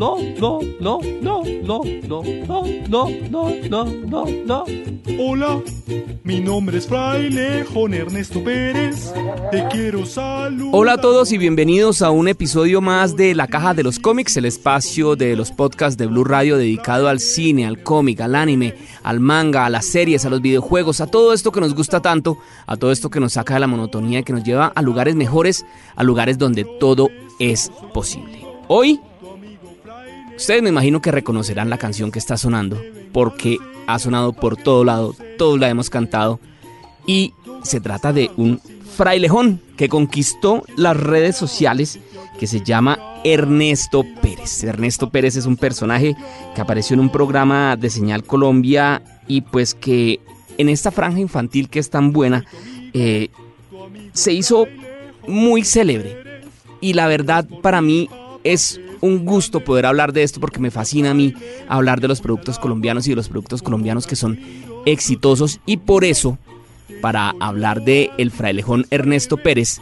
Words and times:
No, 0.00 0.16
no, 0.40 0.60
no, 0.80 0.98
no, 1.20 1.42
no, 1.62 1.82
no, 2.08 2.22
no, 2.48 2.64
no, 2.88 3.10
no, 3.28 3.50
no, 3.68 3.84
no, 3.84 4.24
no. 4.46 4.64
Hola, 5.18 5.60
mi 6.24 6.40
nombre 6.40 6.78
es 6.78 6.86
Frailejón 6.86 7.92
Ernesto 7.92 8.42
Pérez. 8.42 9.12
Te 9.50 9.62
quiero 9.70 10.06
saludar. 10.06 10.70
Hola 10.72 10.92
a 10.94 10.96
todos 11.02 11.32
y 11.32 11.36
bienvenidos 11.36 12.00
a 12.00 12.10
un 12.12 12.28
episodio 12.28 12.80
más 12.80 13.14
de 13.14 13.34
La 13.34 13.46
Caja 13.46 13.74
de 13.74 13.82
los 13.82 13.98
Cómics, 13.98 14.38
el 14.38 14.46
espacio 14.46 15.16
de 15.16 15.36
los 15.36 15.52
podcasts 15.52 15.98
de 15.98 16.06
Blue 16.06 16.24
Radio 16.24 16.56
dedicado 16.56 17.06
al 17.06 17.20
cine, 17.20 17.66
al 17.66 17.82
cómic, 17.82 18.22
al 18.22 18.36
anime, 18.36 18.76
al 19.02 19.20
manga, 19.20 19.66
a 19.66 19.70
las 19.70 19.84
series, 19.84 20.24
a 20.24 20.30
los 20.30 20.40
videojuegos, 20.40 21.02
a 21.02 21.08
todo 21.08 21.34
esto 21.34 21.52
que 21.52 21.60
nos 21.60 21.74
gusta 21.74 22.00
tanto, 22.00 22.38
a 22.66 22.78
todo 22.78 22.90
esto 22.90 23.10
que 23.10 23.20
nos 23.20 23.34
saca 23.34 23.52
de 23.52 23.60
la 23.60 23.66
monotonía 23.66 24.20
y 24.20 24.24
que 24.24 24.32
nos 24.32 24.44
lleva 24.44 24.72
a 24.74 24.80
lugares 24.80 25.14
mejores, 25.14 25.66
a 25.94 26.02
lugares 26.04 26.38
donde 26.38 26.64
todo 26.64 27.10
es 27.38 27.70
posible. 27.92 28.40
Hoy 28.66 28.98
Ustedes 30.40 30.62
me 30.62 30.70
imagino 30.70 31.02
que 31.02 31.10
reconocerán 31.10 31.68
la 31.68 31.76
canción 31.76 32.10
que 32.10 32.18
está 32.18 32.38
sonando, 32.38 32.82
porque 33.12 33.58
ha 33.86 33.98
sonado 33.98 34.32
por 34.32 34.56
todo 34.56 34.84
lado, 34.84 35.14
todos 35.36 35.60
la 35.60 35.68
hemos 35.68 35.90
cantado, 35.90 36.40
y 37.06 37.34
se 37.62 37.78
trata 37.78 38.14
de 38.14 38.30
un 38.38 38.58
frailejón 38.96 39.60
que 39.76 39.90
conquistó 39.90 40.64
las 40.76 40.96
redes 40.96 41.36
sociales, 41.36 42.00
que 42.38 42.46
se 42.46 42.62
llama 42.62 43.20
Ernesto 43.22 44.02
Pérez. 44.22 44.64
Ernesto 44.64 45.10
Pérez 45.10 45.36
es 45.36 45.44
un 45.44 45.58
personaje 45.58 46.16
que 46.54 46.60
apareció 46.62 46.94
en 46.94 47.00
un 47.00 47.12
programa 47.12 47.76
de 47.76 47.90
Señal 47.90 48.24
Colombia 48.24 49.02
y 49.28 49.42
pues 49.42 49.74
que 49.74 50.20
en 50.56 50.70
esta 50.70 50.90
franja 50.90 51.20
infantil 51.20 51.68
que 51.68 51.80
es 51.80 51.90
tan 51.90 52.12
buena, 52.12 52.46
eh, 52.94 53.28
se 54.14 54.32
hizo 54.32 54.66
muy 55.28 55.64
célebre. 55.64 56.16
Y 56.80 56.94
la 56.94 57.08
verdad 57.08 57.46
para 57.60 57.82
mí 57.82 58.08
es 58.42 58.80
un 59.00 59.24
gusto 59.24 59.60
poder 59.60 59.86
hablar 59.86 60.12
de 60.12 60.22
esto 60.22 60.40
porque 60.40 60.60
me 60.60 60.70
fascina 60.70 61.10
a 61.10 61.14
mí 61.14 61.34
hablar 61.68 62.00
de 62.00 62.08
los 62.08 62.20
productos 62.20 62.58
colombianos 62.58 63.06
y 63.06 63.10
de 63.10 63.16
los 63.16 63.28
productos 63.28 63.62
colombianos 63.62 64.06
que 64.06 64.16
son 64.16 64.38
exitosos. 64.86 65.60
Y 65.66 65.78
por 65.78 66.04
eso, 66.04 66.38
para 67.00 67.34
hablar 67.40 67.82
de 67.82 68.10
el 68.18 68.30
frailejón 68.30 68.86
Ernesto 68.90 69.36
Pérez, 69.36 69.80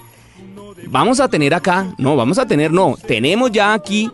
vamos 0.89 1.21
a 1.21 1.29
tener 1.29 1.55
acá, 1.55 1.95
no, 1.99 2.17
vamos 2.17 2.39
a 2.39 2.47
tener, 2.47 2.73
no, 2.73 2.97
tenemos 3.07 3.51
ya 3.53 3.75
aquí 3.75 4.11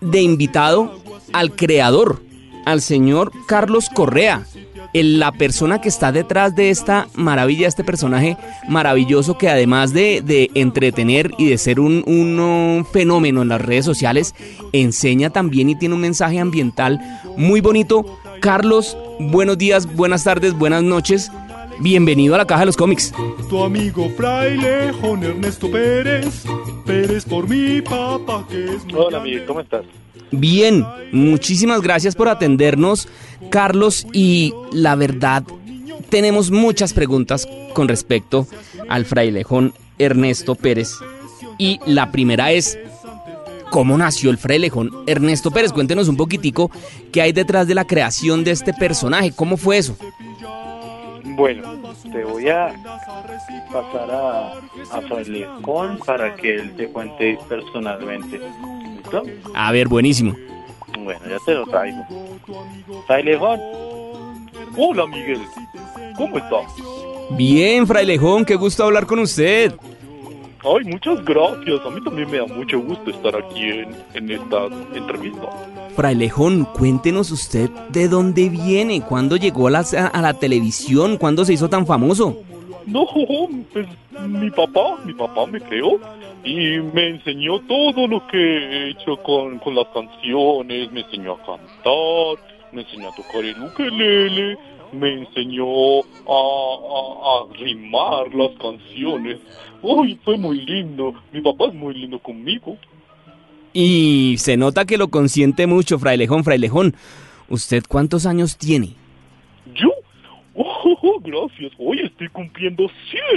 de 0.00 0.20
invitado 0.20 1.00
al 1.32 1.54
creador, 1.54 2.22
al 2.64 2.80
señor 2.80 3.32
Carlos 3.46 3.88
Correa, 3.92 4.46
la 4.94 5.32
persona 5.32 5.80
que 5.80 5.88
está 5.88 6.12
detrás 6.12 6.54
de 6.54 6.70
esta 6.70 7.08
maravilla, 7.14 7.66
este 7.66 7.82
personaje 7.82 8.36
maravilloso 8.68 9.36
que 9.36 9.48
además 9.48 9.92
de, 9.92 10.50
entretener 10.54 11.32
y 11.36 11.48
de 11.48 11.58
ser 11.58 11.80
un, 11.80 12.04
un, 12.06 12.86
fenómeno 12.86 13.42
en 13.42 13.48
las 13.48 13.60
redes 13.60 13.84
sociales, 13.84 14.34
enseña 14.72 15.30
también 15.30 15.68
y 15.68 15.76
tiene 15.76 15.96
un 15.96 16.00
mensaje 16.00 16.38
ambiental 16.38 17.00
muy 17.36 17.60
bonito. 17.60 18.04
Carlos, 18.40 18.96
buenos 19.18 19.58
días, 19.58 19.92
buenas 19.94 20.22
tardes, 20.24 20.54
buenas 20.54 20.82
noches. 20.82 21.30
Bienvenido 21.80 22.36
a 22.36 22.38
la 22.38 22.46
Caja 22.46 22.60
de 22.60 22.66
los 22.66 22.76
Cómics. 22.76 23.12
Tu 23.48 23.64
amigo 23.64 24.08
fraile 24.16 24.92
Ernesto 25.22 25.70
Pérez, 25.70 26.44
Pérez 26.86 27.24
por 27.24 27.48
mi 27.48 27.80
papá 27.82 28.46
que 28.48 28.64
es 28.64 28.86
Hola, 28.94 29.18
amigo, 29.18 29.44
¿cómo 29.46 29.60
estás? 29.60 29.84
Bien, 30.40 30.84
muchísimas 31.12 31.80
gracias 31.80 32.14
por 32.16 32.28
atendernos, 32.28 33.08
Carlos, 33.50 34.06
y 34.12 34.52
la 34.72 34.94
verdad, 34.96 35.44
tenemos 36.08 36.50
muchas 36.50 36.92
preguntas 36.92 37.46
con 37.72 37.88
respecto 37.88 38.46
al 38.88 39.04
frailejón 39.04 39.74
Ernesto 39.98 40.54
Pérez. 40.54 40.92
Y 41.58 41.78
la 41.86 42.10
primera 42.10 42.50
es, 42.52 42.78
¿cómo 43.70 43.96
nació 43.96 44.30
el 44.30 44.38
frailejón 44.38 44.90
Ernesto 45.06 45.50
Pérez? 45.50 45.72
Cuéntenos 45.72 46.08
un 46.08 46.16
poquitico 46.16 46.70
qué 47.12 47.22
hay 47.22 47.32
detrás 47.32 47.68
de 47.68 47.74
la 47.74 47.84
creación 47.84 48.42
de 48.42 48.50
este 48.50 48.72
personaje, 48.74 49.32
¿cómo 49.32 49.56
fue 49.56 49.78
eso? 49.78 49.96
Bueno, 51.36 51.74
te 52.12 52.24
voy 52.24 52.48
a 52.48 52.74
pasar 53.72 54.10
a, 54.10 54.52
a 54.96 55.00
Frailejón 55.00 55.98
para 55.98 56.34
que 56.36 56.54
él 56.54 56.76
te 56.76 56.88
cuente 56.88 57.38
personalmente. 57.48 58.40
A 59.54 59.72
ver, 59.72 59.88
buenísimo. 59.88 60.34
Bueno, 61.02 61.20
ya 61.28 61.38
te 61.44 61.54
lo 61.54 61.66
traigo. 61.66 62.04
Frailejón. 63.06 63.60
Hola, 64.76 65.06
Miguel. 65.06 65.40
¿Cómo 66.16 66.38
estás? 66.38 66.64
Bien, 67.30 67.86
Frailejón, 67.86 68.44
qué 68.44 68.54
gusto 68.54 68.84
hablar 68.84 69.06
con 69.06 69.18
usted. 69.18 69.74
Ay, 70.62 70.84
muchas 70.84 71.22
gracias. 71.24 71.80
A 71.84 71.90
mí 71.90 72.02
también 72.02 72.30
me 72.30 72.38
da 72.38 72.46
mucho 72.46 72.80
gusto 72.80 73.10
estar 73.10 73.36
aquí 73.36 73.62
en, 73.64 73.94
en 74.14 74.30
esta 74.30 74.66
entrevista. 74.94 75.48
Frailejón, 75.94 76.64
cuéntenos 76.64 77.30
usted 77.30 77.70
de 77.90 78.08
dónde 78.08 78.48
viene, 78.48 79.02
cuándo 79.02 79.36
llegó 79.36 79.68
a 79.68 79.70
la, 79.70 79.80
a 79.80 80.22
la 80.22 80.34
televisión, 80.34 81.18
cuándo 81.18 81.44
se 81.44 81.52
hizo 81.52 81.68
tan 81.68 81.86
famoso. 81.86 82.38
No, 82.86 83.06
pues 83.72 83.86
mi 84.26 84.50
papá, 84.50 84.98
mi 85.04 85.14
papá 85.14 85.46
me 85.46 85.60
creó 85.60 86.00
y 86.44 86.78
me 86.80 87.08
enseñó 87.08 87.58
todo 87.60 88.06
lo 88.06 88.26
que 88.26 88.36
he 88.36 88.90
hecho 88.90 89.16
con, 89.22 89.58
con 89.58 89.74
las 89.74 89.86
canciones, 89.88 90.92
me 90.92 91.00
enseñó 91.00 91.32
a 91.32 91.38
cantar, 91.38 92.44
me 92.72 92.82
enseñó 92.82 93.08
a 93.08 93.14
tocar 93.14 93.44
el 93.44 93.62
ukelele, 93.62 94.58
me 94.92 95.14
enseñó 95.14 96.00
a, 96.00 97.46
a, 97.48 97.54
rimar 97.58 98.34
las 98.34 98.50
canciones. 98.58 99.38
Uy, 99.82 100.18
fue 100.22 100.36
muy 100.36 100.60
lindo, 100.66 101.14
mi 101.32 101.40
papá 101.40 101.66
es 101.68 101.74
muy 101.74 101.94
lindo 101.94 102.18
conmigo. 102.18 102.76
Y 103.72 104.36
se 104.38 104.56
nota 104.56 104.84
que 104.84 104.98
lo 104.98 105.08
consiente 105.08 105.66
mucho, 105.66 105.98
frailejón, 105.98 106.44
frailejón. 106.44 106.94
¿Usted 107.48 107.82
cuántos 107.88 108.26
años 108.26 108.56
tiene? 108.56 108.90
¿Yo? 109.74 109.88
Oh, 110.56 111.20
gracias. 111.20 111.72
Hoy 111.78 112.00
estoy 112.00 112.28
cumpliendo 112.28 112.88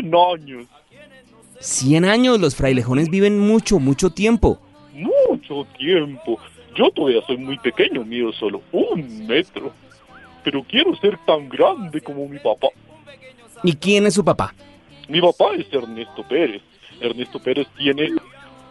100 0.01 0.13
años. 0.15 0.67
100 1.59 2.05
años, 2.05 2.39
los 2.39 2.55
frailejones 2.55 3.09
viven 3.09 3.39
mucho, 3.39 3.79
mucho 3.79 4.09
tiempo. 4.09 4.59
Mucho 4.93 5.65
tiempo. 5.77 6.39
Yo 6.75 6.91
todavía 6.91 7.21
soy 7.25 7.37
muy 7.37 7.57
pequeño, 7.57 8.03
mido 8.03 8.31
solo 8.33 8.61
un 8.71 9.25
metro. 9.27 9.71
Pero 10.43 10.63
quiero 10.63 10.95
ser 10.97 11.17
tan 11.25 11.49
grande 11.49 12.01
como 12.01 12.27
mi 12.27 12.39
papá. 12.39 12.67
¿Y 13.63 13.73
quién 13.75 14.05
es 14.05 14.13
su 14.13 14.23
papá? 14.23 14.53
Mi 15.09 15.19
papá 15.19 15.55
es 15.55 15.65
Ernesto 15.71 16.23
Pérez. 16.27 16.61
Ernesto 17.01 17.39
Pérez 17.39 17.67
tiene 17.77 18.11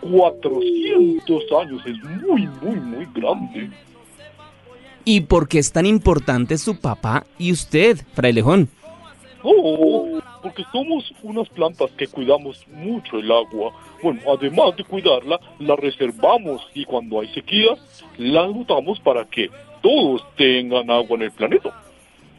400 0.00 1.42
años, 1.60 1.82
es 1.86 2.02
muy, 2.02 2.48
muy, 2.62 2.76
muy 2.80 3.06
grande. 3.14 3.70
¿Y 5.04 5.22
por 5.22 5.48
qué 5.48 5.58
es 5.58 5.72
tan 5.72 5.86
importante 5.86 6.58
su 6.58 6.80
papá 6.80 7.24
y 7.38 7.52
usted, 7.52 7.98
frailejón? 8.14 8.68
Oh, 9.42 10.20
porque 10.46 10.64
somos 10.70 11.12
unas 11.24 11.48
plantas 11.48 11.90
que 11.96 12.06
cuidamos 12.06 12.64
mucho 12.68 13.18
el 13.18 13.30
agua. 13.32 13.72
Bueno, 14.00 14.20
además 14.32 14.76
de 14.76 14.84
cuidarla, 14.84 15.40
la 15.58 15.74
reservamos 15.74 16.62
y 16.72 16.84
cuando 16.84 17.20
hay 17.20 17.28
sequía, 17.34 17.70
la 18.16 18.42
botamos 18.42 19.00
para 19.00 19.24
que 19.24 19.50
todos 19.82 20.22
tengan 20.36 20.88
agua 20.88 21.16
en 21.16 21.22
el 21.22 21.32
planeta. 21.32 21.70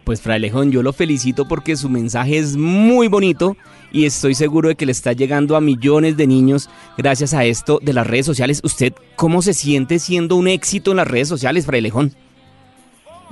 Pues 0.05 0.21
Frailejón, 0.21 0.71
yo 0.71 0.83
lo 0.83 0.93
felicito 0.93 1.49
porque 1.49 1.75
su 1.75 1.89
mensaje 1.89 2.37
es 2.37 2.55
muy 2.55 3.09
bonito 3.09 3.57
y 3.91 4.05
estoy 4.05 4.35
seguro 4.35 4.69
de 4.69 4.75
que 4.75 4.85
le 4.85 4.93
está 4.93 5.11
llegando 5.11 5.57
a 5.57 5.61
millones 5.61 6.15
de 6.15 6.27
niños 6.27 6.69
gracias 6.97 7.33
a 7.33 7.43
esto 7.43 7.79
de 7.81 7.91
las 7.91 8.07
redes 8.07 8.25
sociales. 8.25 8.61
¿Usted 8.63 8.93
cómo 9.17 9.41
se 9.41 9.53
siente 9.53 9.99
siendo 9.99 10.37
un 10.37 10.47
éxito 10.47 10.91
en 10.91 10.97
las 10.97 11.07
redes 11.09 11.27
sociales, 11.27 11.65
Frailejón? 11.65 12.13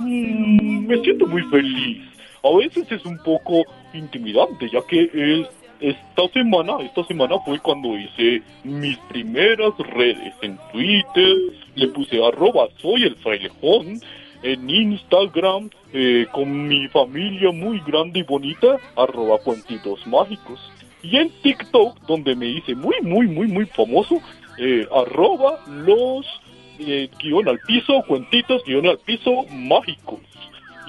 Mm, 0.00 0.86
me 0.86 1.00
siento 1.00 1.26
muy 1.26 1.40
feliz 1.44 2.06
a 2.46 2.56
veces 2.56 2.90
es 2.90 3.04
un 3.04 3.18
poco 3.18 3.64
intimidante, 3.96 4.68
ya 4.70 4.80
que 4.88 5.10
es, 5.12 5.46
esta 5.80 6.28
semana, 6.32 6.78
esta 6.80 7.04
semana 7.04 7.38
fue 7.44 7.58
cuando 7.60 7.96
hice 7.96 8.42
mis 8.64 8.96
primeras 9.08 9.76
redes 9.78 10.34
en 10.42 10.58
Twitter, 10.72 11.36
le 11.74 11.88
puse 11.88 12.24
arroba 12.24 12.68
soy 12.80 13.04
el 13.04 13.16
frailejón, 13.16 14.00
en 14.42 14.70
Instagram, 14.70 15.70
eh, 15.92 16.26
con 16.32 16.68
mi 16.68 16.88
familia 16.88 17.50
muy 17.50 17.80
grande 17.86 18.20
y 18.20 18.22
bonita, 18.22 18.76
arroba 18.96 19.38
cuentitos 19.38 20.06
mágicos. 20.06 20.60
Y 21.02 21.16
en 21.16 21.30
TikTok, 21.42 21.98
donde 22.06 22.34
me 22.34 22.46
hice 22.46 22.74
muy, 22.74 22.96
muy, 23.02 23.26
muy, 23.26 23.46
muy 23.48 23.66
famoso, 23.66 24.20
eh, 24.58 24.86
arroba 24.94 25.60
los 25.68 26.26
eh, 26.78 27.08
guion 27.18 27.48
al 27.48 27.58
piso, 27.60 28.02
cuentitos, 28.06 28.62
guion 28.64 28.86
al 28.86 28.98
piso 28.98 29.44
mágicos. 29.50 30.20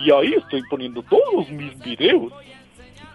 Y 0.05 0.11
ahí 0.11 0.33
estoy 0.33 0.61
poniendo 0.69 1.01
todos 1.03 1.49
mis 1.49 1.77
videos. 1.79 2.31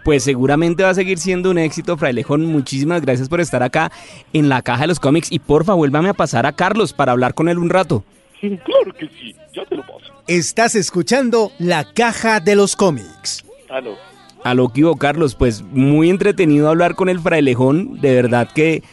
Pues 0.03 0.23
seguramente 0.23 0.83
va 0.83 0.89
a 0.89 0.93
seguir 0.93 1.17
siendo 1.17 1.51
un 1.51 1.57
éxito, 1.57 1.97
Frailejón. 1.97 2.45
Muchísimas 2.45 3.01
gracias 3.01 3.29
por 3.29 3.39
estar 3.39 3.63
acá 3.63 3.91
en 4.33 4.49
la 4.49 4.61
caja 4.61 4.81
de 4.81 4.87
los 4.87 4.99
cómics. 4.99 5.31
Y 5.31 5.39
porfa, 5.39 5.73
vuélvame 5.73 6.09
a 6.09 6.13
pasar 6.13 6.45
a 6.45 6.51
Carlos 6.51 6.93
para 6.93 7.13
hablar 7.13 7.33
con 7.33 7.47
él 7.47 7.57
un 7.57 7.69
rato. 7.69 8.03
Claro 8.39 8.93
que 8.99 9.07
sí, 9.07 9.33
ya 9.55 9.65
te 9.65 9.75
lo 9.75 9.83
paso. 9.83 10.13
Estás 10.27 10.75
escuchando 10.75 11.51
la 11.59 11.85
caja 11.93 12.41
de 12.41 12.55
los 12.55 12.75
cómics. 12.75 13.45
Aló. 13.69 13.95
Aló, 14.43 14.67
¿qué 14.67 14.83
hubo, 14.83 14.97
Carlos? 14.97 15.35
Pues 15.35 15.61
muy 15.61 16.09
entretenido 16.09 16.67
hablar 16.67 16.95
con 16.95 17.07
el 17.07 17.21
Frailejón. 17.21 18.01
De 18.01 18.13
verdad 18.13 18.49
que 18.53 18.83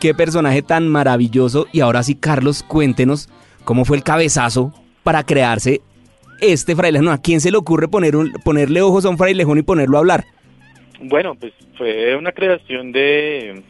qué 0.00 0.14
personaje 0.14 0.62
tan 0.62 0.88
maravilloso. 0.88 1.66
Y 1.72 1.80
ahora 1.80 2.02
sí, 2.02 2.16
Carlos, 2.16 2.64
cuéntenos 2.64 3.28
cómo 3.64 3.84
fue 3.84 3.96
el 3.96 4.02
cabezazo 4.02 4.72
para 5.04 5.24
crearse 5.24 5.82
este 6.40 6.74
frailejón. 6.74 7.08
¿A 7.08 7.18
quién 7.18 7.40
se 7.40 7.50
le 7.50 7.56
ocurre 7.56 7.88
poner 7.88 8.16
un, 8.16 8.32
ponerle 8.44 8.82
ojos 8.82 9.04
a 9.04 9.08
un 9.08 9.18
frailejón 9.18 9.58
y 9.58 9.62
ponerlo 9.62 9.96
a 9.96 10.00
hablar? 10.00 10.24
Bueno, 11.00 11.34
pues 11.34 11.52
fue 11.76 12.16
una 12.16 12.32
creación 12.32 12.92
de... 12.92 13.62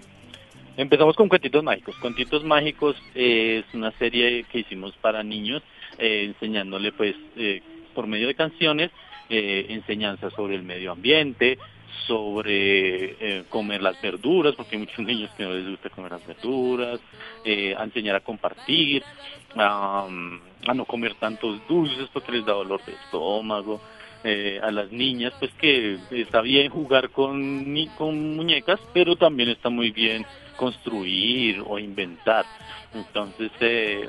Empezamos 0.76 1.16
con 1.16 1.28
Cuentitos 1.28 1.64
Mágicos. 1.64 1.96
Cuentitos 1.96 2.44
Mágicos 2.44 2.96
es 3.14 3.64
una 3.72 3.90
serie 3.92 4.44
que 4.44 4.60
hicimos 4.60 4.94
para 4.98 5.22
niños, 5.22 5.62
eh, 5.98 6.24
enseñándole 6.24 6.92
pues 6.92 7.16
eh, 7.36 7.62
por 7.94 8.06
medio 8.06 8.28
de 8.28 8.34
canciones 8.34 8.90
eh, 9.28 9.66
enseñanzas 9.70 10.32
sobre 10.34 10.54
el 10.54 10.62
medio 10.62 10.92
ambiente, 10.92 11.58
sobre 12.06 13.16
eh, 13.18 13.44
comer 13.48 13.82
las 13.82 14.00
verduras, 14.00 14.54
porque 14.54 14.76
hay 14.76 14.82
muchos 14.82 14.98
niños 15.04 15.30
que 15.36 15.42
no 15.44 15.52
les 15.52 15.68
gusta 15.68 15.90
comer 15.90 16.12
las 16.12 16.26
verduras, 16.26 17.00
eh, 17.44 17.74
a 17.76 17.82
enseñar 17.82 18.16
a 18.16 18.20
compartir, 18.20 19.02
a, 19.56 20.06
a 20.66 20.74
no 20.74 20.84
comer 20.84 21.14
tantos 21.14 21.60
dulces 21.66 22.08
porque 22.12 22.32
les 22.32 22.44
da 22.44 22.52
dolor 22.52 22.84
de 22.84 22.92
estómago, 22.92 23.80
eh, 24.28 24.58
a 24.60 24.72
las 24.72 24.90
niñas, 24.90 25.32
pues 25.38 25.52
que 25.52 25.98
está 26.10 26.40
bien 26.40 26.68
jugar 26.68 27.10
con, 27.10 27.64
con 27.96 28.34
muñecas, 28.34 28.80
pero 28.92 29.14
también 29.14 29.50
está 29.50 29.68
muy 29.68 29.92
bien 29.92 30.26
construir 30.56 31.62
o 31.64 31.78
inventar. 31.78 32.44
Entonces, 32.92 33.52
eh, 33.60 34.08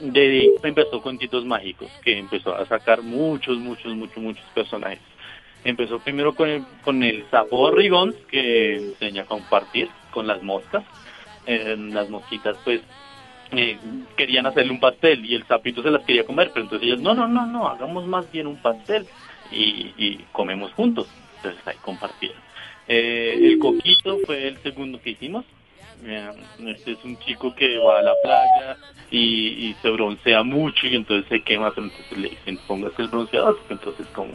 de 0.00 0.54
empezó 0.62 1.02
Cuentitos 1.02 1.44
Mágicos, 1.44 1.90
que 2.02 2.16
empezó 2.16 2.56
a 2.56 2.64
sacar 2.64 3.02
muchos, 3.02 3.58
muchos, 3.58 3.94
muchos, 3.94 4.16
muchos 4.16 4.44
personajes. 4.54 5.00
Empezó 5.64 5.98
primero 5.98 6.34
con 6.34 6.48
el, 6.48 6.64
con 6.82 7.02
el 7.02 7.28
sapo 7.30 7.70
rigón, 7.70 8.14
que 8.30 8.76
enseña 8.76 9.24
a 9.24 9.26
compartir 9.26 9.90
con 10.12 10.26
las 10.26 10.42
moscas. 10.42 10.82
Eh, 11.44 11.76
las 11.76 12.08
mosquitas, 12.08 12.56
pues, 12.64 12.80
eh, 13.50 13.78
querían 14.16 14.46
hacerle 14.46 14.72
un 14.72 14.80
pastel 14.80 15.26
y 15.26 15.34
el 15.34 15.46
sapito 15.46 15.82
se 15.82 15.90
las 15.90 16.04
quería 16.04 16.24
comer, 16.24 16.52
pero 16.54 16.64
entonces 16.64 16.88
ellas, 16.88 17.00
no, 17.02 17.12
no, 17.12 17.28
no, 17.28 17.46
no, 17.46 17.68
hagamos 17.68 18.06
más 18.06 18.30
bien 18.32 18.46
un 18.46 18.56
pastel 18.62 19.06
y, 19.50 19.94
y 19.96 20.24
comemos 20.32 20.72
juntos. 20.72 21.08
Entonces 21.36 21.66
ahí 21.66 21.76
compartieron. 21.82 22.48
Eh, 22.88 23.38
el 23.42 23.58
coquito 23.58 24.18
fue 24.24 24.48
el 24.48 24.58
segundo 24.62 25.00
que 25.00 25.10
hicimos. 25.10 25.44
Eh, 26.04 26.30
Este 26.66 26.92
es 26.92 27.04
un 27.04 27.18
chico 27.18 27.54
que 27.54 27.78
va 27.78 27.98
a 27.98 28.02
la 28.02 28.14
playa 28.22 28.76
y, 29.10 29.74
se 29.82 29.90
broncea 29.90 30.42
mucho 30.42 30.86
y 30.86 30.96
entonces 30.96 31.28
se 31.28 31.42
quema, 31.42 31.70
pero 31.70 31.86
entonces 31.86 32.18
le 32.18 32.30
dicen, 32.30 32.58
póngase 32.66 33.02
el 33.02 33.08
bronceador, 33.08 33.58
entonces 33.68 34.06
¿cómo, 34.14 34.32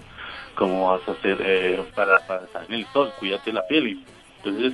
cómo 0.56 0.90
vas 0.90 1.08
a 1.08 1.12
hacer 1.12 1.38
eh, 1.42 1.84
para, 1.96 2.20
para 2.28 2.46
estar 2.46 2.66
en 2.68 2.76
el 2.76 2.86
sol? 2.88 3.12
Cuídate 3.20 3.52
la 3.54 3.66
piel. 3.68 3.88
Y, 3.88 4.04
entonces, 4.44 4.74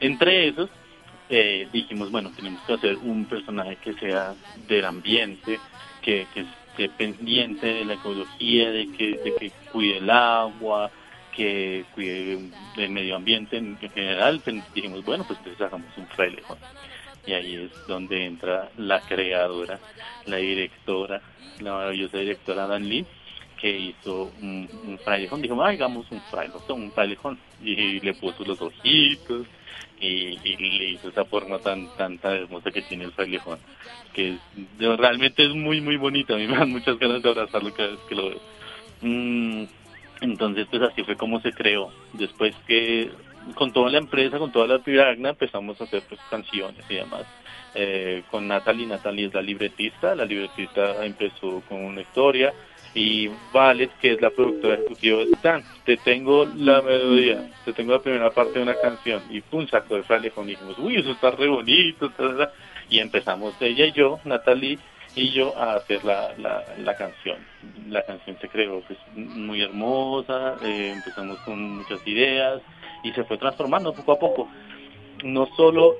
entre 0.00 0.48
esos, 0.48 0.68
eh, 1.30 1.68
dijimos, 1.72 2.10
bueno, 2.10 2.30
tenemos 2.36 2.60
que 2.66 2.74
hacer 2.74 2.96
un 2.96 3.24
personaje 3.26 3.76
que 3.76 3.94
sea 3.94 4.34
del 4.68 4.84
ambiente, 4.84 5.58
que, 6.02 6.26
que 6.34 6.44
esté 6.74 6.88
pendiente 6.88 7.66
de 7.66 7.84
la 7.84 7.94
ecología, 7.94 8.70
de 8.70 8.90
que, 8.92 9.18
de 9.18 9.34
que 9.36 9.52
cuide 9.70 9.98
el 9.98 10.10
agua, 10.10 10.90
que 11.34 11.84
cuide 11.94 12.50
el 12.76 12.90
medio 12.90 13.16
ambiente 13.16 13.56
en, 13.56 13.78
en 13.80 13.90
general. 13.90 14.40
Pues 14.42 14.56
dijimos, 14.74 15.04
bueno, 15.04 15.24
pues 15.24 15.38
entonces 15.38 15.62
hagamos 15.62 15.96
un 15.96 16.06
frailejón. 16.08 16.58
Y 17.26 17.32
ahí 17.32 17.54
es 17.54 17.86
donde 17.86 18.26
entra 18.26 18.70
la 18.76 19.00
creadora, 19.00 19.78
la 20.26 20.36
directora, 20.36 21.22
la 21.60 21.72
maravillosa 21.72 22.18
directora 22.18 22.66
Dan 22.66 22.88
Lee, 22.88 23.06
que 23.64 23.78
hizo 23.78 24.30
un, 24.42 24.68
un 24.86 24.98
frailejón. 24.98 25.40
Dijo, 25.40 25.64
"Ah, 25.64 25.70
hagamos 25.70 26.04
un 26.10 26.20
frailejón, 26.30 26.82
un 26.82 26.92
frailejón. 26.92 27.38
Y 27.62 27.98
le 28.00 28.12
puso 28.12 28.44
los 28.44 28.60
ojitos 28.60 29.46
y, 29.98 30.38
y 30.44 30.56
le 30.56 30.90
hizo 30.90 31.08
esa 31.08 31.24
forma 31.24 31.58
tan, 31.60 31.88
tan, 31.96 32.18
tan 32.18 32.34
hermosa 32.34 32.70
que 32.70 32.82
tiene 32.82 33.04
el 33.04 33.12
frailejón. 33.12 33.58
Que 34.12 34.32
es, 34.34 34.98
realmente 34.98 35.44
es 35.44 35.54
muy, 35.54 35.80
muy 35.80 35.96
bonita. 35.96 36.34
A 36.34 36.36
mí 36.36 36.46
me 36.46 36.58
dan 36.58 36.72
muchas 36.72 36.98
ganas 36.98 37.22
de 37.22 37.30
abrazarlo 37.30 37.72
cada 37.72 37.88
vez 37.88 38.00
que 38.06 38.14
lo 38.14 38.28
veo. 38.28 38.40
Mm, 39.00 39.64
entonces, 40.20 40.66
pues 40.70 40.82
así 40.82 41.02
fue 41.02 41.16
como 41.16 41.40
se 41.40 41.52
creó. 41.52 41.90
Después 42.12 42.54
que 42.66 43.12
con 43.54 43.72
toda 43.72 43.90
la 43.90 43.96
empresa, 43.96 44.38
con 44.38 44.52
toda 44.52 44.66
la 44.66 44.80
piragna, 44.80 45.30
empezamos 45.30 45.80
a 45.80 45.84
hacer 45.84 46.02
pues 46.06 46.20
canciones 46.28 46.84
y 46.90 46.96
demás. 46.96 47.24
Eh, 47.74 48.24
con 48.30 48.46
Natalie, 48.46 48.86
Natalie 48.86 49.28
es 49.28 49.32
la 49.32 49.40
libretista, 49.40 50.14
la 50.14 50.26
libretista 50.26 51.02
empezó 51.02 51.62
con 51.66 51.82
una 51.82 52.02
historia 52.02 52.52
y 52.94 53.28
Valet, 53.52 53.90
que 54.00 54.12
es 54.12 54.20
la 54.20 54.30
productora 54.30 54.74
ejecutiva 54.74 55.18
de 55.18 55.32
Stan, 55.32 55.64
te 55.84 55.96
tengo 55.96 56.46
la 56.56 56.80
melodía, 56.80 57.50
te 57.64 57.72
tengo 57.72 57.92
la 57.92 57.98
primera 57.98 58.30
parte 58.30 58.54
de 58.54 58.62
una 58.62 58.74
canción 58.80 59.22
y 59.30 59.40
pum, 59.40 59.66
sacó 59.66 59.96
el 59.96 60.04
fralejón 60.04 60.46
y 60.46 60.52
dijimos, 60.52 60.78
uy, 60.78 60.96
eso 60.96 61.10
está 61.10 61.32
re 61.32 61.48
bonito, 61.48 62.12
y 62.88 63.00
empezamos 63.00 63.54
ella 63.60 63.86
y 63.86 63.92
yo, 63.92 64.20
Natalie 64.24 64.78
y 65.16 65.30
yo 65.30 65.56
a 65.56 65.74
hacer 65.74 66.04
la, 66.04 66.32
la, 66.38 66.64
la 66.78 66.96
canción. 66.96 67.38
La 67.88 68.04
canción 68.04 68.36
se 68.40 68.48
creó 68.48 68.80
pues, 68.80 68.98
muy 69.14 69.62
hermosa, 69.62 70.56
eh, 70.62 70.92
empezamos 70.94 71.38
con 71.40 71.78
muchas 71.78 72.04
ideas 72.06 72.60
y 73.02 73.12
se 73.12 73.24
fue 73.24 73.38
transformando 73.38 73.92
poco 73.92 74.12
a 74.12 74.18
poco. 74.18 74.48
No 75.22 75.46
solo 75.56 75.96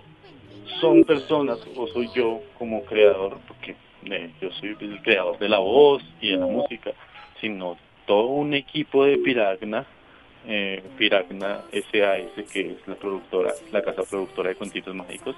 son 0.80 1.04
personas 1.04 1.58
o 1.76 1.86
soy 1.88 2.10
yo 2.14 2.40
como 2.58 2.84
creador, 2.84 3.38
porque 3.46 3.76
eh, 4.10 4.30
yo 4.40 4.50
soy 4.52 4.76
el 4.80 5.00
creador 5.02 5.38
de 5.38 5.48
la 5.48 5.58
voz 5.58 6.02
y 6.20 6.30
de 6.30 6.36
la 6.36 6.46
música, 6.46 6.92
sino 7.40 7.76
todo 8.06 8.26
un 8.26 8.54
equipo 8.54 9.04
de 9.04 9.18
Piragna, 9.18 9.86
eh, 10.46 10.82
Piragna 10.98 11.62
SAS, 11.70 12.44
que 12.52 12.60
es 12.72 12.86
la 12.86 12.94
productora, 12.94 13.52
la 13.72 13.82
casa 13.82 14.02
productora 14.02 14.50
de 14.50 14.56
Contitos 14.56 14.94
Mágicos, 14.94 15.36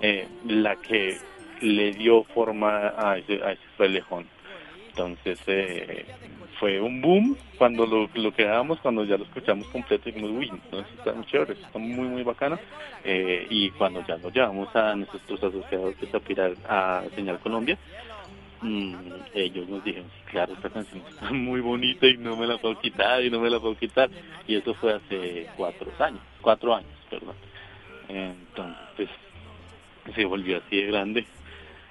eh, 0.00 0.26
la 0.46 0.76
que 0.76 1.18
le 1.60 1.92
dio 1.92 2.22
forma 2.24 2.94
a 2.96 3.18
ese, 3.18 3.42
a 3.42 3.52
ese 3.52 3.62
frailejón. 3.76 4.26
Entonces 4.98 5.38
eh, 5.46 6.04
fue 6.58 6.80
un 6.80 7.00
boom 7.00 7.36
cuando 7.56 7.86
lo, 7.86 8.10
lo 8.12 8.32
creamos, 8.32 8.80
cuando 8.80 9.04
ya 9.04 9.16
lo 9.16 9.22
escuchamos 9.22 9.68
completo 9.68 10.06
dijimos, 10.06 10.32
uy, 10.32 10.48
entonces 10.48 10.92
está 10.98 11.12
muy 11.12 11.24
chévere, 11.26 11.52
está 11.52 11.78
muy, 11.78 12.08
muy 12.08 12.22
bacano. 12.24 12.58
Eh, 13.04 13.46
y 13.48 13.70
cuando 13.70 14.04
ya 14.04 14.16
lo 14.16 14.30
llevamos 14.30 14.74
a 14.74 14.96
nuestros 14.96 15.40
asociados 15.40 16.00
de 16.00 16.06
Tapirar 16.08 16.54
a 16.68 17.04
Señal 17.14 17.38
Colombia, 17.38 17.78
mm, 18.60 18.94
ellos 19.34 19.68
nos 19.68 19.84
dijeron, 19.84 20.10
claro, 20.32 20.54
esta 20.54 20.68
canción 20.68 21.00
está 21.08 21.30
muy 21.30 21.60
bonita 21.60 22.08
y 22.08 22.16
no 22.16 22.36
me 22.36 22.48
la 22.48 22.58
puedo 22.58 22.76
quitar 22.80 23.24
y 23.24 23.30
no 23.30 23.38
me 23.38 23.50
la 23.50 23.60
puedo 23.60 23.76
quitar. 23.76 24.10
Y 24.48 24.56
eso 24.56 24.74
fue 24.74 24.94
hace 24.94 25.46
cuatro 25.56 25.92
años, 26.00 26.22
cuatro 26.40 26.74
años, 26.74 26.90
perdón. 27.08 27.36
Entonces, 28.08 29.08
se 30.12 30.24
volvió 30.24 30.56
así 30.56 30.76
de 30.76 30.86
grande. 30.86 31.26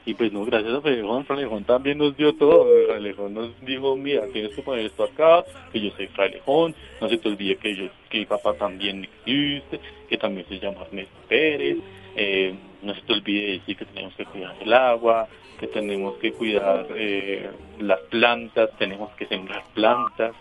Y 0.07 0.13
pues 0.13 0.31
no, 0.31 0.45
gracias 0.45 0.73
a 0.73 0.79
Fralejón, 0.79 1.25
Fralejón 1.25 1.65
también 1.65 1.97
nos 1.97 2.15
dio 2.15 2.33
todo. 2.33 2.65
Fralejón 2.87 3.33
nos 3.33 3.59
dijo, 3.65 3.97
mira, 3.97 4.25
tienes 4.31 4.55
que 4.55 4.61
poner 4.61 4.85
esto 4.85 5.03
acá, 5.03 5.43
que 5.73 5.81
yo 5.81 5.91
soy 5.97 6.07
Fralejón, 6.07 6.73
no 7.01 7.09
se 7.09 7.17
te 7.17 7.27
olvide 7.27 7.57
que 7.57 7.75
yo, 7.75 7.89
que 8.09 8.19
mi 8.19 8.25
papá 8.25 8.53
también 8.53 9.03
existe, 9.03 9.81
que 10.07 10.17
también 10.17 10.47
se 10.47 10.59
llama 10.59 10.83
Ernesto 10.83 11.17
Pérez, 11.27 11.79
eh, 12.15 12.55
no 12.83 12.95
se 12.95 13.01
te 13.01 13.11
olvide 13.11 13.51
decir 13.51 13.75
que 13.75 13.83
tenemos 13.83 14.15
que 14.15 14.23
cuidar 14.23 14.55
el 14.61 14.71
agua, 14.71 15.27
que 15.59 15.67
tenemos 15.67 16.15
que 16.19 16.31
cuidar 16.31 16.87
eh, 16.95 17.49
las 17.79 17.99
plantas, 18.09 18.69
tenemos 18.77 19.11
que 19.15 19.25
sembrar 19.25 19.65
plantas, 19.73 20.33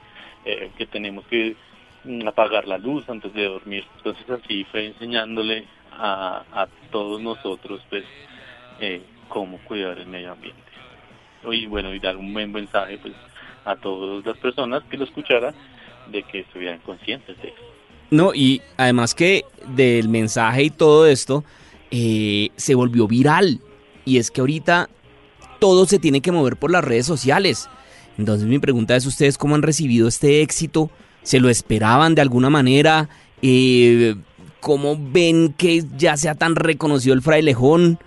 eh, 0.44 0.70
que 0.78 0.86
tenemos 0.86 1.26
que 1.26 1.56
mm, 2.04 2.28
apagar 2.28 2.68
la 2.68 2.78
luz 2.78 3.08
antes 3.08 3.34
de 3.34 3.46
dormir. 3.46 3.84
Entonces 3.96 4.30
así 4.30 4.62
fue 4.70 4.86
enseñándole 4.86 5.64
a, 5.90 6.44
a 6.52 6.68
todos 6.92 7.20
nosotros, 7.20 7.82
pues, 7.90 8.04
cómo 9.28 9.58
cuidar 9.58 9.98
el 9.98 10.06
medio 10.06 10.32
ambiente. 10.32 10.60
Y 11.50 11.66
bueno, 11.66 11.94
y 11.94 12.00
dar 12.00 12.16
un 12.16 12.32
buen 12.32 12.50
mensaje 12.52 12.98
pues 12.98 13.14
a 13.64 13.76
todas 13.76 14.24
las 14.24 14.36
personas 14.38 14.82
que 14.90 14.96
lo 14.96 15.04
escucharan 15.04 15.54
de 16.10 16.22
que 16.22 16.40
estuvieran 16.40 16.78
conscientes 16.80 17.40
de 17.42 17.48
eso. 17.48 17.56
No, 18.10 18.32
y 18.34 18.62
además 18.76 19.14
que 19.14 19.44
del 19.68 20.08
mensaje 20.08 20.64
y 20.64 20.70
todo 20.70 21.06
esto 21.06 21.44
eh, 21.90 22.50
se 22.56 22.74
volvió 22.74 23.06
viral. 23.08 23.60
Y 24.04 24.18
es 24.18 24.30
que 24.30 24.40
ahorita 24.40 24.88
todo 25.58 25.86
se 25.86 25.98
tiene 25.98 26.20
que 26.20 26.32
mover 26.32 26.56
por 26.56 26.70
las 26.70 26.84
redes 26.84 27.06
sociales. 27.06 27.68
Entonces 28.18 28.46
mi 28.46 28.58
pregunta 28.58 28.96
es, 28.96 29.06
¿ustedes 29.06 29.36
cómo 29.36 29.54
han 29.54 29.62
recibido 29.62 30.08
este 30.08 30.42
éxito? 30.42 30.90
¿Se 31.22 31.40
lo 31.40 31.48
esperaban 31.48 32.14
de 32.14 32.22
alguna 32.22 32.50
manera? 32.50 33.08
Eh, 33.42 34.14
¿Cómo 34.60 34.96
ven 34.98 35.52
que 35.52 35.84
ya 35.96 36.16
sea 36.16 36.34
tan 36.34 36.54
reconocido 36.56 37.14
el 37.14 37.22
frailejón? 37.22 37.98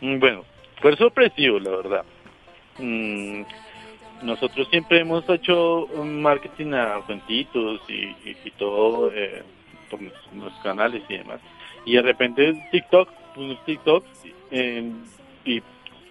Mm, 0.00 0.18
Bueno, 0.18 0.44
fue 0.80 0.96
sorpresivo, 0.96 1.58
la 1.58 1.70
verdad. 1.70 2.04
Mm, 2.78 3.42
nosotros 4.22 4.68
siempre 4.68 5.00
hemos 5.00 5.28
hecho 5.28 5.88
marketing 6.04 6.72
a 6.74 7.00
cuentitos 7.06 7.80
y, 7.88 7.94
y- 8.28 8.36
todo 8.58 9.10
eh, 9.14 9.42
por 9.90 10.00
los, 10.02 10.52
canales 10.62 11.02
y 11.08 11.16
demás. 11.18 11.40
Y 11.86 11.94
de 11.94 12.02
repente 12.02 12.68
TikTok, 12.70 13.08
unos 13.36 13.64
TikTok 13.64 14.04
eh, 14.50 14.90
y 15.44 15.62